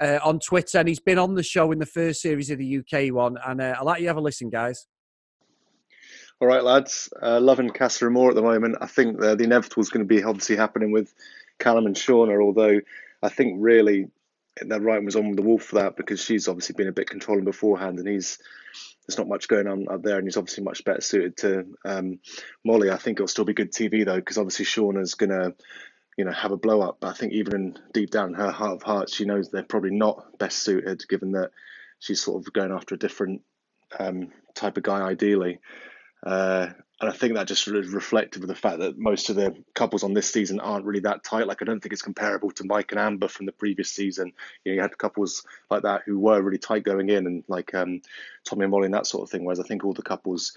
uh, 0.00 0.18
on 0.24 0.38
Twitter, 0.40 0.78
and 0.78 0.88
he's 0.88 1.00
been 1.00 1.18
on 1.18 1.34
the 1.34 1.42
show 1.42 1.70
in 1.72 1.78
the 1.78 1.86
first 1.86 2.22
series 2.22 2.50
of 2.50 2.58
the 2.58 2.78
UK 2.78 3.12
one. 3.12 3.36
And 3.46 3.60
uh, 3.60 3.74
I'll 3.78 3.86
let 3.86 4.00
you 4.00 4.08
have 4.08 4.16
a 4.16 4.22
listen, 4.22 4.48
guys. 4.48 4.86
All 6.40 6.48
right, 6.48 6.62
lads. 6.62 7.08
Uh, 7.22 7.40
loving 7.40 7.70
Casa 7.70 8.06
Amor 8.06 8.30
at 8.30 8.34
the 8.34 8.42
moment. 8.42 8.76
I 8.80 8.86
think 8.86 9.20
the, 9.20 9.34
the 9.36 9.44
inevitable 9.44 9.82
is 9.82 9.88
going 9.88 10.06
to 10.06 10.14
be 10.14 10.22
obviously 10.22 10.56
happening 10.56 10.92
with 10.92 11.14
Callum 11.58 11.86
and 11.86 11.96
Shaughna, 11.96 12.42
although 12.42 12.80
I 13.22 13.28
think 13.28 13.56
really 13.58 14.08
that 14.62 14.82
Ryan 14.82 15.04
was 15.04 15.16
on 15.16 15.32
the 15.32 15.42
wall 15.42 15.58
for 15.58 15.76
that 15.76 15.96
because 15.96 16.20
she's 16.22 16.48
obviously 16.48 16.74
been 16.74 16.88
a 16.88 16.92
bit 16.92 17.10
controlling 17.10 17.44
beforehand, 17.44 17.98
and 17.98 18.08
he's 18.08 18.38
there's 19.06 19.18
not 19.18 19.28
much 19.28 19.48
going 19.48 19.66
on 19.66 19.86
up 19.88 20.02
there, 20.02 20.18
and 20.18 20.26
he's 20.26 20.36
obviously 20.36 20.64
much 20.64 20.84
better 20.84 21.00
suited 21.00 21.36
to 21.38 21.66
um, 21.84 22.18
Molly. 22.64 22.90
I 22.90 22.96
think 22.96 23.16
it'll 23.16 23.28
still 23.28 23.44
be 23.44 23.54
good 23.54 23.72
TV 23.72 24.04
though, 24.04 24.16
because 24.16 24.38
obviously 24.38 24.64
Shaughna's 24.64 25.14
gonna, 25.14 25.54
you 26.16 26.24
know, 26.24 26.32
have 26.32 26.52
a 26.52 26.56
blow 26.56 26.80
up. 26.80 26.98
But 27.00 27.08
I 27.08 27.12
think 27.14 27.32
even 27.32 27.54
in, 27.54 27.78
deep 27.92 28.10
down 28.10 28.30
in 28.30 28.34
her 28.34 28.50
heart 28.50 28.76
of 28.76 28.82
hearts, 28.82 29.14
she 29.14 29.24
knows 29.24 29.50
they're 29.50 29.62
probably 29.62 29.92
not 29.92 30.38
best 30.38 30.58
suited, 30.58 31.06
given 31.08 31.32
that 31.32 31.50
she's 31.98 32.22
sort 32.22 32.44
of 32.44 32.52
going 32.52 32.72
after 32.72 32.94
a 32.94 32.98
different 32.98 33.42
um, 33.98 34.32
type 34.54 34.76
of 34.76 34.82
guy 34.82 35.02
ideally. 35.02 35.60
Uh, 36.24 36.68
and 37.00 37.10
I 37.10 37.12
think 37.12 37.34
that 37.34 37.46
just 37.46 37.68
is 37.68 37.88
reflective 37.88 38.42
of 38.42 38.48
the 38.48 38.54
fact 38.54 38.78
that 38.78 38.98
most 38.98 39.28
of 39.28 39.36
the 39.36 39.54
couples 39.74 40.02
on 40.02 40.14
this 40.14 40.32
season 40.32 40.60
aren't 40.60 40.86
really 40.86 41.00
that 41.00 41.22
tight. 41.22 41.46
Like 41.46 41.60
I 41.60 41.66
don't 41.66 41.80
think 41.80 41.92
it's 41.92 42.00
comparable 42.00 42.50
to 42.52 42.64
Mike 42.64 42.90
and 42.92 43.00
Amber 43.00 43.28
from 43.28 43.44
the 43.44 43.52
previous 43.52 43.90
season. 43.90 44.32
You, 44.64 44.72
know, 44.72 44.76
you 44.76 44.80
had 44.80 44.96
couples 44.96 45.44
like 45.70 45.82
that 45.82 46.02
who 46.06 46.18
were 46.18 46.40
really 46.40 46.58
tight 46.58 46.84
going 46.84 47.10
in, 47.10 47.26
and 47.26 47.44
like 47.48 47.74
um, 47.74 48.00
Tommy 48.44 48.64
and 48.64 48.70
Molly 48.70 48.86
and 48.86 48.94
that 48.94 49.06
sort 49.06 49.24
of 49.24 49.30
thing. 49.30 49.44
Whereas 49.44 49.60
I 49.60 49.64
think 49.64 49.84
all 49.84 49.92
the 49.92 50.00
couples, 50.00 50.56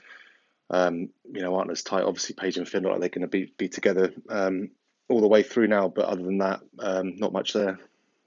um, 0.70 1.10
you 1.30 1.42
know, 1.42 1.56
aren't 1.56 1.72
as 1.72 1.84
tight. 1.84 2.04
Obviously, 2.06 2.36
Paige 2.36 2.58
and 2.58 2.68
Finn 2.68 2.86
are 2.86 2.92
like 2.92 3.02
they're 3.02 3.10
going 3.10 3.22
to 3.22 3.28
be 3.28 3.54
be 3.58 3.68
together 3.68 4.14
um, 4.30 4.70
all 5.10 5.20
the 5.20 5.28
way 5.28 5.44
through 5.44 5.68
now. 5.68 5.90
But 5.90 6.06
other 6.06 6.24
than 6.24 6.38
that, 6.38 6.62
um, 6.80 7.18
not 7.18 7.34
much 7.34 7.52
there. 7.52 7.80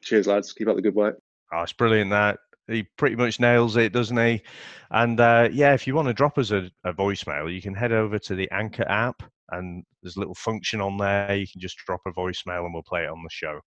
Cheers, 0.03 0.27
lads. 0.27 0.53
Keep 0.53 0.69
up 0.69 0.77
the 0.77 0.83
good 0.83 0.95
work. 0.95 1.19
Oh, 1.51 1.63
it's 1.63 1.73
brilliant 1.73 2.11
that 2.11 2.41
he 2.69 2.85
pretty 2.97 3.17
much 3.17 3.41
nails 3.41 3.77
it, 3.77 3.93
doesn't 3.93 4.17
he? 4.17 4.43
And 4.91 5.19
uh, 5.21 5.49
yeah, 5.53 5.75
if 5.75 5.87
you 5.87 5.95
want 5.95 6.09
to 6.09 6.15
drop 6.15 6.39
us 6.39 6.51
a, 6.51 6.71
a, 6.85 6.93
voicemail, 6.93 7.53
you 7.53 7.63
can 7.63 7.75
head 7.75 7.93
over 7.93 8.19
to 8.21 8.35
the 8.35 8.51
Anchor 8.51 8.87
app, 8.89 9.23
and 9.51 9.85
there's 10.03 10.17
a 10.17 10.21
little 10.21 10.35
function 10.35 10.81
on 10.81 10.99
there. 10.99 11.35
You 11.35 11.47
can 11.47 11.61
just 11.61 11.79
drop 11.79 12.01
a 12.07 12.13
voicemail, 12.13 12.65
and 12.65 12.73
we'll 12.73 12.83
play 12.83 13.05
it 13.05 13.11
on 13.11 13.23
the 13.23 13.31
show. 13.31 13.61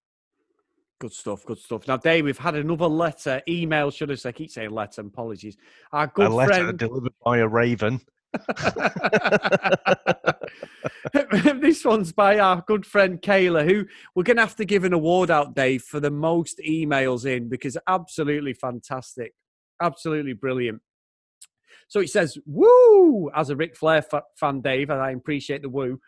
Good 1.00 1.14
stuff, 1.14 1.46
good 1.46 1.60
stuff. 1.60 1.88
Now, 1.88 1.98
Dave, 1.98 2.24
we've 2.24 2.38
had 2.38 2.56
another 2.56 2.88
letter, 2.88 3.42
email, 3.50 3.92
should 3.92 4.12
I 4.12 4.16
say? 4.16 4.30
I 4.30 4.32
keep 4.32 4.50
saying 4.50 4.70
letter, 4.70 5.02
apologies. 5.02 5.58
Our 5.92 6.08
good 6.08 6.28
a 6.28 6.34
letter 6.34 6.54
friend 6.54 6.80
delivered 6.80 7.14
by 7.24 7.40
a 7.40 7.48
raven. 7.48 8.00
this 11.62 11.84
one's 11.86 12.12
by 12.12 12.40
our 12.40 12.64
good 12.68 12.86
friend 12.86 13.22
Kayla, 13.22 13.68
who 13.68 13.86
we're 14.16 14.24
going 14.24 14.38
to 14.38 14.44
have 14.44 14.56
to 14.58 14.66
give 14.66 14.84
an 14.84 14.94
award 14.94 15.32
out, 15.32 15.56
Dave, 15.56 15.84
for 15.84 16.00
the 16.00 16.12
most 16.12 16.60
emails 16.68 17.26
in 17.26 17.50
because 17.50 17.78
absolutely 17.88 18.54
fantastic. 18.54 19.34
Absolutely 19.82 20.34
brilliant. 20.34 20.82
So 21.88 22.00
it 22.00 22.10
says, 22.10 22.38
woo, 22.46 23.30
as 23.36 23.50
a 23.50 23.56
Ric 23.56 23.76
Flair 23.76 24.04
fan, 24.40 24.62
Dave, 24.62 24.90
and 24.90 25.02
I 25.02 25.12
appreciate 25.12 25.62
the 25.62 25.70
woo. 25.70 26.00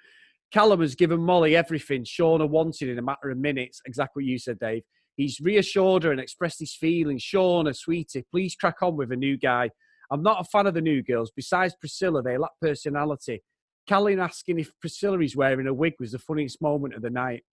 Callum 0.52 0.82
has 0.82 0.96
given 0.96 1.20
Molly 1.20 1.56
everything 1.56 2.04
Shaughna 2.06 2.46
wanted 2.46 2.90
in 2.90 2.98
a 2.98 3.02
matter 3.02 3.30
of 3.30 3.38
minutes. 3.38 3.82
Exactly 3.86 4.24
what 4.24 4.30
you 4.30 4.40
said, 4.40 4.60
Dave. 4.60 4.84
He's 5.18 5.40
reassured 5.42 6.04
her 6.04 6.12
and 6.12 6.22
expressed 6.22 6.60
his 6.60 6.76
feelings. 6.76 7.22
Shaughna, 7.22 7.76
sweetie, 7.76 8.26
please 8.32 8.56
crack 8.56 8.82
on 8.82 8.96
with 8.96 9.12
a 9.12 9.16
new 9.16 9.38
guy. 9.38 9.72
I'm 10.10 10.24
not 10.24 10.42
a 10.42 10.44
fan 10.44 10.68
of 10.68 10.74
the 10.74 10.82
new 10.82 11.04
girls. 11.04 11.32
Besides 11.36 11.76
Priscilla, 11.80 12.24
they 12.24 12.38
lack 12.38 12.52
personality. 12.62 13.44
Callie 13.88 14.20
asking 14.20 14.60
if 14.60 14.72
Priscilla 14.80 15.20
is 15.20 15.36
wearing 15.36 15.68
a 15.68 15.74
wig 15.74 15.94
was 16.00 16.12
the 16.12 16.20
funniest 16.20 16.62
moment 16.62 16.94
of 16.94 17.02
the 17.02 17.10
night. 17.10 17.44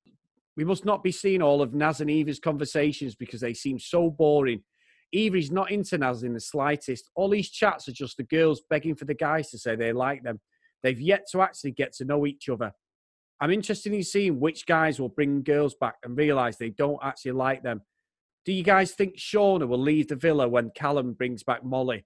We 0.56 0.64
must 0.64 0.84
not 0.84 1.02
be 1.02 1.12
seeing 1.12 1.42
all 1.42 1.62
of 1.62 1.74
Naz 1.74 2.00
and 2.00 2.10
Eva's 2.10 2.38
conversations 2.38 3.14
because 3.14 3.40
they 3.40 3.54
seem 3.54 3.78
so 3.78 4.10
boring. 4.10 4.62
Eva 5.12 5.36
is 5.36 5.50
not 5.50 5.70
into 5.70 5.98
Naz 5.98 6.22
in 6.22 6.34
the 6.34 6.40
slightest. 6.40 7.10
All 7.14 7.28
these 7.28 7.50
chats 7.50 7.88
are 7.88 7.92
just 7.92 8.16
the 8.16 8.24
girls 8.24 8.62
begging 8.68 8.94
for 8.94 9.04
the 9.04 9.14
guys 9.14 9.50
to 9.50 9.58
say 9.58 9.76
they 9.76 9.92
like 9.92 10.22
them. 10.22 10.40
They've 10.82 11.00
yet 11.00 11.26
to 11.32 11.40
actually 11.40 11.72
get 11.72 11.92
to 11.94 12.04
know 12.04 12.26
each 12.26 12.48
other. 12.48 12.72
I'm 13.40 13.50
interested 13.50 13.92
in 13.92 14.02
seeing 14.02 14.38
which 14.38 14.66
guys 14.66 15.00
will 15.00 15.08
bring 15.08 15.42
girls 15.42 15.74
back 15.74 15.96
and 16.04 16.16
realise 16.16 16.56
they 16.56 16.70
don't 16.70 16.98
actually 17.02 17.32
like 17.32 17.62
them. 17.62 17.82
Do 18.44 18.52
you 18.52 18.62
guys 18.62 18.92
think 18.92 19.16
Shaughna 19.16 19.66
will 19.66 19.78
leave 19.78 20.08
the 20.08 20.16
villa 20.16 20.48
when 20.48 20.70
Callum 20.70 21.14
brings 21.14 21.42
back 21.42 21.64
Molly? 21.64 22.04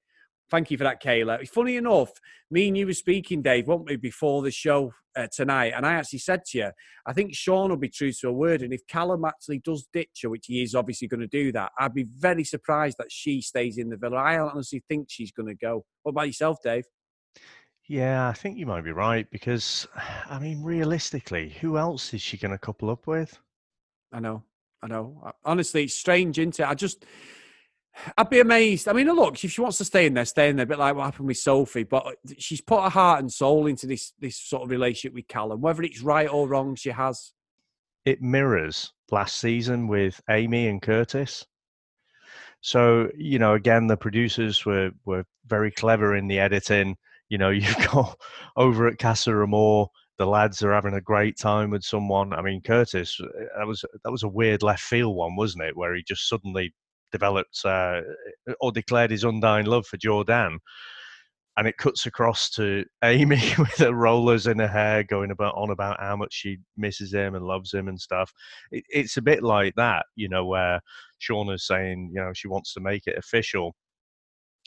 Thank 0.51 0.71
you 0.71 0.79
for 0.79 0.85
that, 0.85 1.03
Kayla. 1.03 1.47
Funny 1.49 1.77
enough, 1.77 2.11
me 2.51 2.69
and 2.69 2.77
you 2.77 2.87
were 2.87 2.95
speaking, 2.95 3.43
Dave, 3.43 3.67
weren't 3.67 3.85
we, 3.85 3.97
before 3.97 4.41
the 4.43 4.51
show 4.51 4.93
uh, 5.15 5.27
tonight? 5.31 5.75
And 5.77 5.85
I 5.85 5.95
actually 5.95 6.21
said 6.21 6.45
to 6.47 6.59
you, 6.59 6.71
I 7.07 7.13
think 7.13 7.35
Sean 7.35 7.69
will 7.69 7.77
be 7.77 7.91
true 7.91 8.13
to 8.13 8.29
a 8.29 8.33
word. 8.33 8.63
And 8.63 8.73
if 8.73 8.87
Callum 8.87 9.27
actually 9.27 9.59
does 9.59 9.87
ditch 9.93 10.21
her, 10.23 10.31
which 10.31 10.47
he 10.47 10.63
is 10.63 10.75
obviously 10.75 11.07
going 11.07 11.21
to 11.21 11.27
do 11.27 11.53
that, 11.53 11.73
I'd 11.79 11.93
be 11.93 12.07
very 12.17 12.45
surprised 12.45 12.97
that 12.99 13.13
she 13.13 13.43
stays 13.43 13.77
in 13.77 13.91
the 13.91 13.99
villa. 13.99 14.17
I 14.17 14.39
honestly 14.39 14.83
think 14.89 15.09
she's 15.11 15.33
going 15.33 15.49
to 15.49 15.55
go. 15.55 15.85
What 16.03 16.11
about 16.11 16.29
yourself, 16.29 16.59
Dave? 16.63 16.85
Yeah, 17.87 18.29
I 18.29 18.33
think 18.33 18.59
you 18.59 18.67
might 18.67 18.85
be 18.85 18.93
right 18.93 19.31
because, 19.31 19.87
I 20.29 20.39
mean, 20.39 20.63
realistically, 20.63 21.57
who 21.61 21.77
else 21.79 22.13
is 22.15 22.23
she 22.23 22.37
going 22.37 22.53
to 22.53 22.59
couple 22.59 22.91
up 22.91 23.07
with? 23.07 23.39
I 24.13 24.21
know. 24.21 24.45
I 24.83 24.87
know. 24.87 25.33
Honestly, 25.45 25.85
it's 25.85 25.95
strange, 25.95 26.39
isn't 26.39 26.61
it? 26.61 26.69
I 26.69 26.75
just 26.75 27.05
I'd 28.17 28.31
be 28.31 28.41
amazed. 28.41 28.89
I 28.89 28.93
mean, 28.93 29.07
look, 29.07 29.43
if 29.43 29.51
she 29.51 29.61
wants 29.61 29.79
to 29.79 29.85
stay 29.85 30.07
in 30.07 30.15
there, 30.15 30.25
stay 30.25 30.49
in 30.49 30.57
there. 30.57 30.65
A 30.65 30.67
bit 30.67 30.79
like 30.79 30.95
what 30.95 31.05
happened 31.05 31.29
with 31.29 31.39
Sophie, 31.39 31.85
but 31.85 32.17
she's 32.39 32.61
put 32.61 32.83
her 32.83 32.89
heart 32.89 33.21
and 33.21 33.33
soul 33.33 33.67
into 33.67 33.87
this 33.87 34.13
this 34.19 34.37
sort 34.37 34.63
of 34.63 34.71
relationship 34.71 35.15
with 35.15 35.29
Callum. 35.29 35.61
Whether 35.61 35.83
it's 35.83 36.03
right 36.03 36.29
or 36.29 36.49
wrong, 36.49 36.75
she 36.75 36.91
has. 36.91 37.33
It 38.05 38.23
mirrors 38.23 38.93
last 39.11 39.39
season 39.39 39.89
with 39.89 40.21
Amy 40.31 40.69
and 40.69 40.81
Curtis. 40.81 41.47
So 42.61 43.11
you 43.17 43.39
know, 43.39 43.55
again, 43.55 43.87
the 43.87 43.97
producers 43.97 44.65
were 44.65 44.91
were 45.05 45.25
very 45.47 45.71
clever 45.71 46.17
in 46.17 46.29
the 46.29 46.39
editing. 46.39 46.97
You 47.29 47.39
know, 47.39 47.51
you've 47.51 47.77
got 47.93 48.19
over 48.57 48.87
at 48.87 48.99
Casa 48.99 49.33
Amor, 49.33 49.87
the 50.19 50.27
lads 50.27 50.63
are 50.63 50.73
having 50.73 50.95
a 50.95 51.01
great 51.01 51.39
time 51.39 51.71
with 51.71 51.85
someone. 51.85 52.33
I 52.33 52.43
mean, 52.43 52.61
Curtis, 52.61 53.19
uh, 53.21 53.27
that 53.57 53.67
was 53.67 53.85
that 54.05 54.11
was 54.11 54.25
a 54.25 54.29
weird 54.29 54.63
left 54.63 54.83
field 54.83 55.17
one, 55.17 55.37
wasn't 55.37 55.65
it? 55.65 55.77
Where 55.77 55.95
he 55.95 56.03
just 56.03 56.29
suddenly 56.29 56.75
developed 57.13 57.65
uh, 57.65 58.01
or 58.61 58.73
declared 58.73 59.11
his 59.11 59.25
undying 59.25 59.67
love 59.67 59.87
for 59.87 59.97
Jordan. 59.97 60.59
And 61.57 61.67
it 61.67 61.77
cuts 61.77 62.07
across 62.07 62.51
to 62.51 62.85
Amy 63.03 63.43
with 63.59 63.79
her 63.79 63.93
rollers 63.93 64.47
in 64.47 64.61
her 64.61 64.69
hair, 64.69 65.03
going 65.03 65.33
about 65.33 65.55
on 65.57 65.71
about 65.71 65.99
how 65.99 66.15
much 66.15 66.33
she 66.33 66.59
misses 66.77 67.13
him 67.13 67.35
and 67.35 67.45
loves 67.45 67.75
him 67.75 67.89
and 67.89 68.01
stuff. 68.01 68.33
It, 68.71 68.85
it's 68.89 69.17
a 69.17 69.23
bit 69.23 69.43
like 69.43 69.75
that, 69.75 70.07
you 70.15 70.29
know, 70.29 70.47
where 70.47 70.81
Shaughna's 71.19 71.67
saying, 71.67 72.13
you 72.15 72.21
know, 72.21 72.33
she 72.33 72.47
wants 72.47 72.75
to 72.75 72.81
make 72.81 73.09
it 73.09 73.19
official 73.19 73.75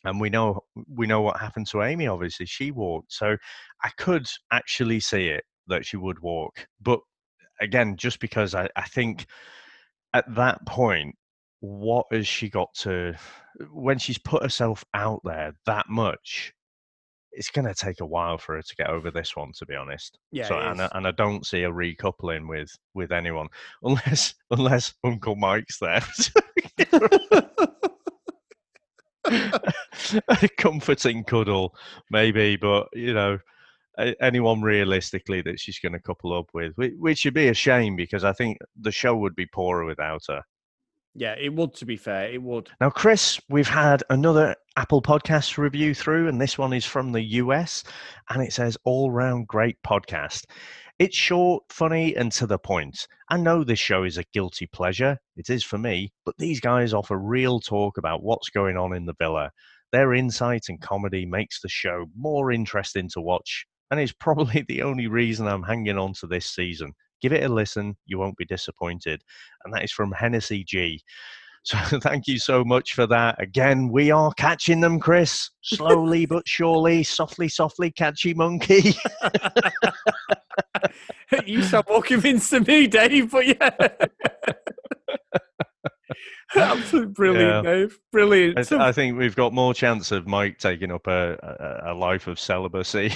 and 0.04 0.20
we 0.20 0.30
know 0.30 0.62
we 0.94 1.08
know 1.08 1.22
what 1.22 1.40
happened 1.40 1.68
to 1.68 1.84
Amy. 1.84 2.08
Obviously, 2.08 2.46
she 2.46 2.72
walked, 2.72 3.14
so 3.14 3.38
I 3.84 3.90
could 3.98 4.28
actually 4.52 5.00
see 5.00 5.28
it 5.28 5.44
that 5.68 5.86
she 5.86 5.98
would 5.98 6.20
walk. 6.20 6.68
But 6.82 7.00
again, 7.60 7.96
just 7.98 8.20
because 8.20 8.56
I, 8.56 8.68
I 8.76 8.84
think 8.84 9.26
at 10.14 10.26
that 10.36 10.66
point, 10.66 11.16
what 11.62 12.08
has 12.12 12.28
she 12.28 12.50
got 12.50 12.74
to 12.74 13.16
when 13.72 13.98
she's 13.98 14.18
put 14.18 14.44
herself 14.44 14.84
out 14.94 15.22
there 15.24 15.54
that 15.66 15.88
much? 15.90 16.54
It's 17.34 17.50
going 17.50 17.68
to 17.68 17.74
take 17.74 18.02
a 18.02 18.06
while 18.06 18.38
for 18.38 18.56
her 18.58 18.62
to 18.62 18.76
get 18.76 18.90
over 18.90 19.10
this 19.10 19.38
one, 19.38 19.54
to 19.58 19.66
be 19.66 19.76
honest. 19.76 20.20
Yeah, 20.34 20.48
So, 20.48 20.60
and, 20.60 20.82
I, 20.82 20.90
and 20.94 21.08
I 21.08 21.12
don't 21.12 21.46
see 21.46 21.64
a 21.64 21.72
recoupling 21.72 22.50
with 22.50 22.76
with 22.94 23.14
anyone 23.14 23.48
unless 23.84 24.34
unless 24.52 24.94
Uncle 25.06 25.36
Mike's 25.36 25.80
there. 25.80 26.04
a 30.28 30.50
comforting 30.58 31.24
cuddle, 31.24 31.74
maybe, 32.10 32.58
but 32.58 32.88
you 32.94 33.14
know, 33.14 33.38
anyone 34.20 34.62
realistically 34.62 35.42
that 35.42 35.60
she's 35.60 35.80
going 35.80 35.94
to 35.94 36.00
couple 36.00 36.38
up 36.38 36.50
with, 36.54 36.74
which 36.76 37.24
would 37.24 37.34
be 37.34 37.50
a 37.50 37.54
shame 37.54 37.96
because 37.96 38.24
I 38.24 38.34
think 38.34 38.58
the 38.80 38.92
show 38.92 39.16
would 39.16 39.36
be 39.36 39.46
poorer 39.46 39.86
without 39.86 40.24
her. 40.28 40.42
Yeah, 41.14 41.36
it 41.38 41.54
would. 41.54 41.74
To 41.76 41.86
be 41.86 41.98
fair, 41.98 42.32
it 42.32 42.42
would. 42.42 42.70
Now, 42.80 42.90
Chris, 42.90 43.40
we've 43.50 43.68
had 43.68 44.02
another 44.10 44.56
Apple 44.78 45.02
Podcast 45.02 45.58
review 45.58 45.94
through, 45.94 46.30
and 46.30 46.40
this 46.40 46.58
one 46.58 46.72
is 46.72 46.86
from 46.86 47.12
the 47.12 47.22
US, 47.22 47.84
and 48.30 48.42
it 48.42 48.54
says 48.54 48.78
all 48.86 49.12
round 49.12 49.48
great 49.48 49.78
podcast. 49.86 50.46
It's 51.00 51.18
short, 51.18 51.64
funny, 51.70 52.16
and 52.16 52.32
to 52.34 52.48
the 52.48 52.60
point. 52.60 53.08
I 53.30 53.38
know 53.38 53.64
this 53.64 53.80
show 53.80 54.04
is 54.04 54.18
a 54.18 54.24
guilty 54.34 54.68
pleasure. 54.68 55.18
It 55.36 55.50
is 55.50 55.64
for 55.64 55.78
me, 55.78 56.14
but 56.26 56.38
these 56.38 56.62
guys 56.62 56.94
offer 56.94 57.18
real 57.18 57.60
talk 57.60 57.98
about 57.98 58.24
what's 58.24 58.50
going 58.50 58.78
on 58.78 58.96
in 58.96 59.06
the 59.06 59.16
villa. 59.20 59.52
Their 59.92 60.14
insight 60.14 60.66
and 60.70 60.80
comedy 60.80 61.26
makes 61.26 61.60
the 61.60 61.68
show 61.68 62.06
more 62.16 62.52
interesting 62.54 63.10
to 63.14 63.22
watch, 63.22 63.66
and 63.90 64.00
is 64.00 64.14
probably 64.14 64.64
the 64.68 64.84
only 64.84 65.08
reason 65.08 65.48
I'm 65.48 65.64
hanging 65.64 65.98
on 65.98 66.14
to 66.22 66.28
this 66.28 66.46
season. 66.46 66.94
Give 67.22 67.34
it 67.34 67.44
a 67.44 67.50
listen, 67.50 67.96
you 68.06 68.18
won't 68.18 68.38
be 68.38 68.46
disappointed. 68.46 69.24
And 69.64 69.74
that 69.74 69.84
is 69.84 69.92
from 69.92 70.12
Hennessy 70.12 70.64
G. 70.64 71.04
So 71.64 71.78
thank 72.00 72.26
you 72.26 72.40
so 72.40 72.64
much 72.64 72.96
for 72.96 73.06
that. 73.06 73.40
Again, 73.40 73.90
we 73.92 74.10
are 74.10 74.34
catching 74.34 74.82
them, 74.82 75.00
Chris. 75.00 75.52
Slowly 75.62 76.26
but 76.26 76.48
surely, 76.48 77.04
softly, 77.04 77.48
softly, 77.50 77.92
catchy 77.92 78.34
monkey. 78.34 78.96
you 81.46 81.62
sound 81.62 81.86
more 81.88 82.02
convinced 82.02 82.50
than 82.50 82.64
me, 82.64 82.88
Dave, 82.88 83.30
but 83.30 83.46
yeah. 83.46 83.70
Absolutely 86.56 87.14
brilliant, 87.14 87.64
yeah. 87.66 87.72
Dave. 87.72 88.00
Brilliant. 88.12 88.72
I, 88.72 88.88
I, 88.88 88.92
think 88.92 89.20
we've 89.20 89.36
got 89.36 89.54
more 89.54 89.76
chance 89.76 90.12
of 90.12 90.26
Mike 90.28 90.58
taking 90.58 90.92
up 90.92 91.06
a, 91.06 91.82
a, 91.84 91.92
a 91.92 91.94
life 91.94 92.26
of 92.26 92.40
celibacy. 92.40 93.14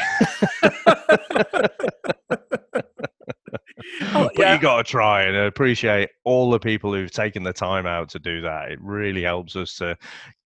Oh, 4.02 4.30
but 4.36 4.38
yeah. 4.38 4.54
you 4.54 4.60
got 4.60 4.78
to 4.78 4.84
try 4.84 5.24
and 5.24 5.36
appreciate 5.36 6.10
all 6.24 6.50
the 6.50 6.60
people 6.60 6.94
who've 6.94 7.12
taken 7.12 7.44
the 7.44 7.54
time 7.54 7.86
out 7.86 8.10
to 8.10 8.20
do 8.20 8.42
that. 8.42 8.72
It 8.72 8.80
really 8.82 9.24
helps 9.24 9.56
us 9.56 9.76
to 9.76 9.98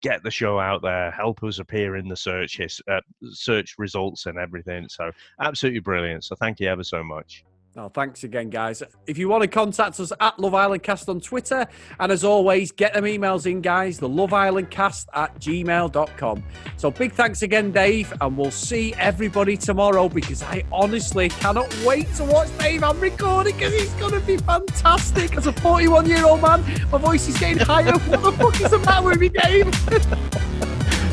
get 0.01 0.23
the 0.23 0.31
show 0.31 0.59
out 0.59 0.81
there, 0.81 1.11
help 1.11 1.43
us 1.43 1.59
appear 1.59 1.95
in 1.95 2.07
the 2.07 2.15
search 2.15 2.57
his, 2.57 2.81
uh, 2.89 3.01
search 3.31 3.75
results 3.77 4.25
and 4.25 4.37
everything. 4.37 4.87
So 4.89 5.11
absolutely 5.39 5.81
brilliant. 5.81 6.23
So 6.23 6.35
thank 6.35 6.59
you 6.59 6.67
ever 6.67 6.83
so 6.83 7.03
much. 7.03 7.43
Oh, 7.79 7.87
thanks 7.87 8.25
again, 8.25 8.49
guys. 8.49 8.83
If 9.07 9.17
you 9.17 9.29
want 9.29 9.43
to 9.43 9.47
contact 9.47 10.01
us 10.01 10.11
at 10.19 10.37
Love 10.37 10.53
Island 10.53 10.83
Cast 10.83 11.07
on 11.07 11.21
Twitter, 11.21 11.65
and 11.97 12.11
as 12.11 12.25
always, 12.25 12.73
get 12.73 12.93
them 12.93 13.05
emails 13.05 13.49
in, 13.49 13.61
guys, 13.61 13.99
the 13.99 14.09
Love 14.09 14.33
Island 14.33 14.69
Cast 14.69 15.07
at 15.13 15.39
gmail.com. 15.39 16.43
So 16.75 16.91
big 16.91 17.13
thanks 17.13 17.41
again, 17.41 17.71
Dave, 17.71 18.11
and 18.19 18.37
we'll 18.37 18.51
see 18.51 18.93
everybody 18.95 19.55
tomorrow 19.55 20.09
because 20.09 20.43
I 20.43 20.65
honestly 20.73 21.29
cannot 21.29 21.73
wait 21.85 22.13
to 22.15 22.25
watch 22.25 22.49
Dave 22.57 22.83
I'm 22.83 22.99
recording 22.99 23.55
because 23.55 23.71
it's 23.73 23.93
going 23.93 24.11
to 24.11 24.27
be 24.27 24.35
fantastic. 24.35 25.37
As 25.37 25.47
a 25.47 25.53
41 25.53 26.05
year 26.05 26.25
old 26.25 26.41
man, 26.41 26.61
my 26.91 26.97
voice 26.97 27.29
is 27.29 27.39
getting 27.39 27.59
higher. 27.59 27.97
what 27.97 28.21
the 28.23 28.31
fuck 28.33 28.59
is 28.59 28.71
the 28.71 28.79
matter 28.79 29.07
with 29.07 29.19
me, 29.21 29.29
Dave? 29.29 29.71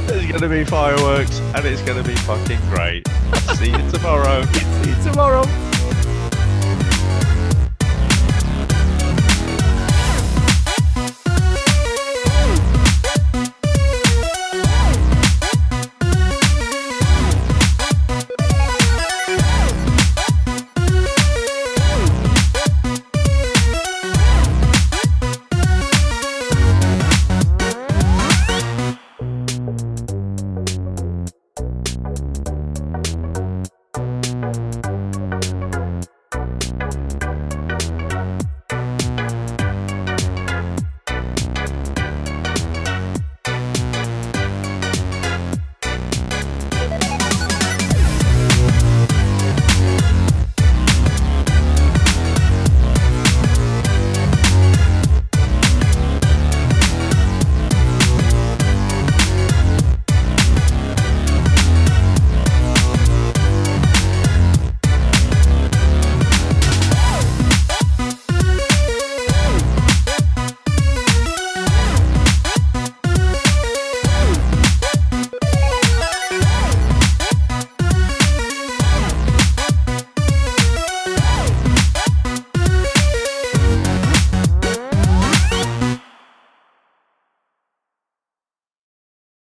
There's 0.09 0.27
going 0.27 0.41
to 0.41 0.49
be 0.49 0.65
fireworks 0.65 1.39
and 1.39 1.65
it's 1.65 1.83
going 1.83 2.03
to 2.03 2.09
be 2.09 2.17
fucking 2.17 2.61
great. 2.71 3.07
see 3.55 3.71
you 3.71 3.91
tomorrow. 3.93 4.45
see 4.83 4.91
you 4.91 5.03
tomorrow. 5.05 5.45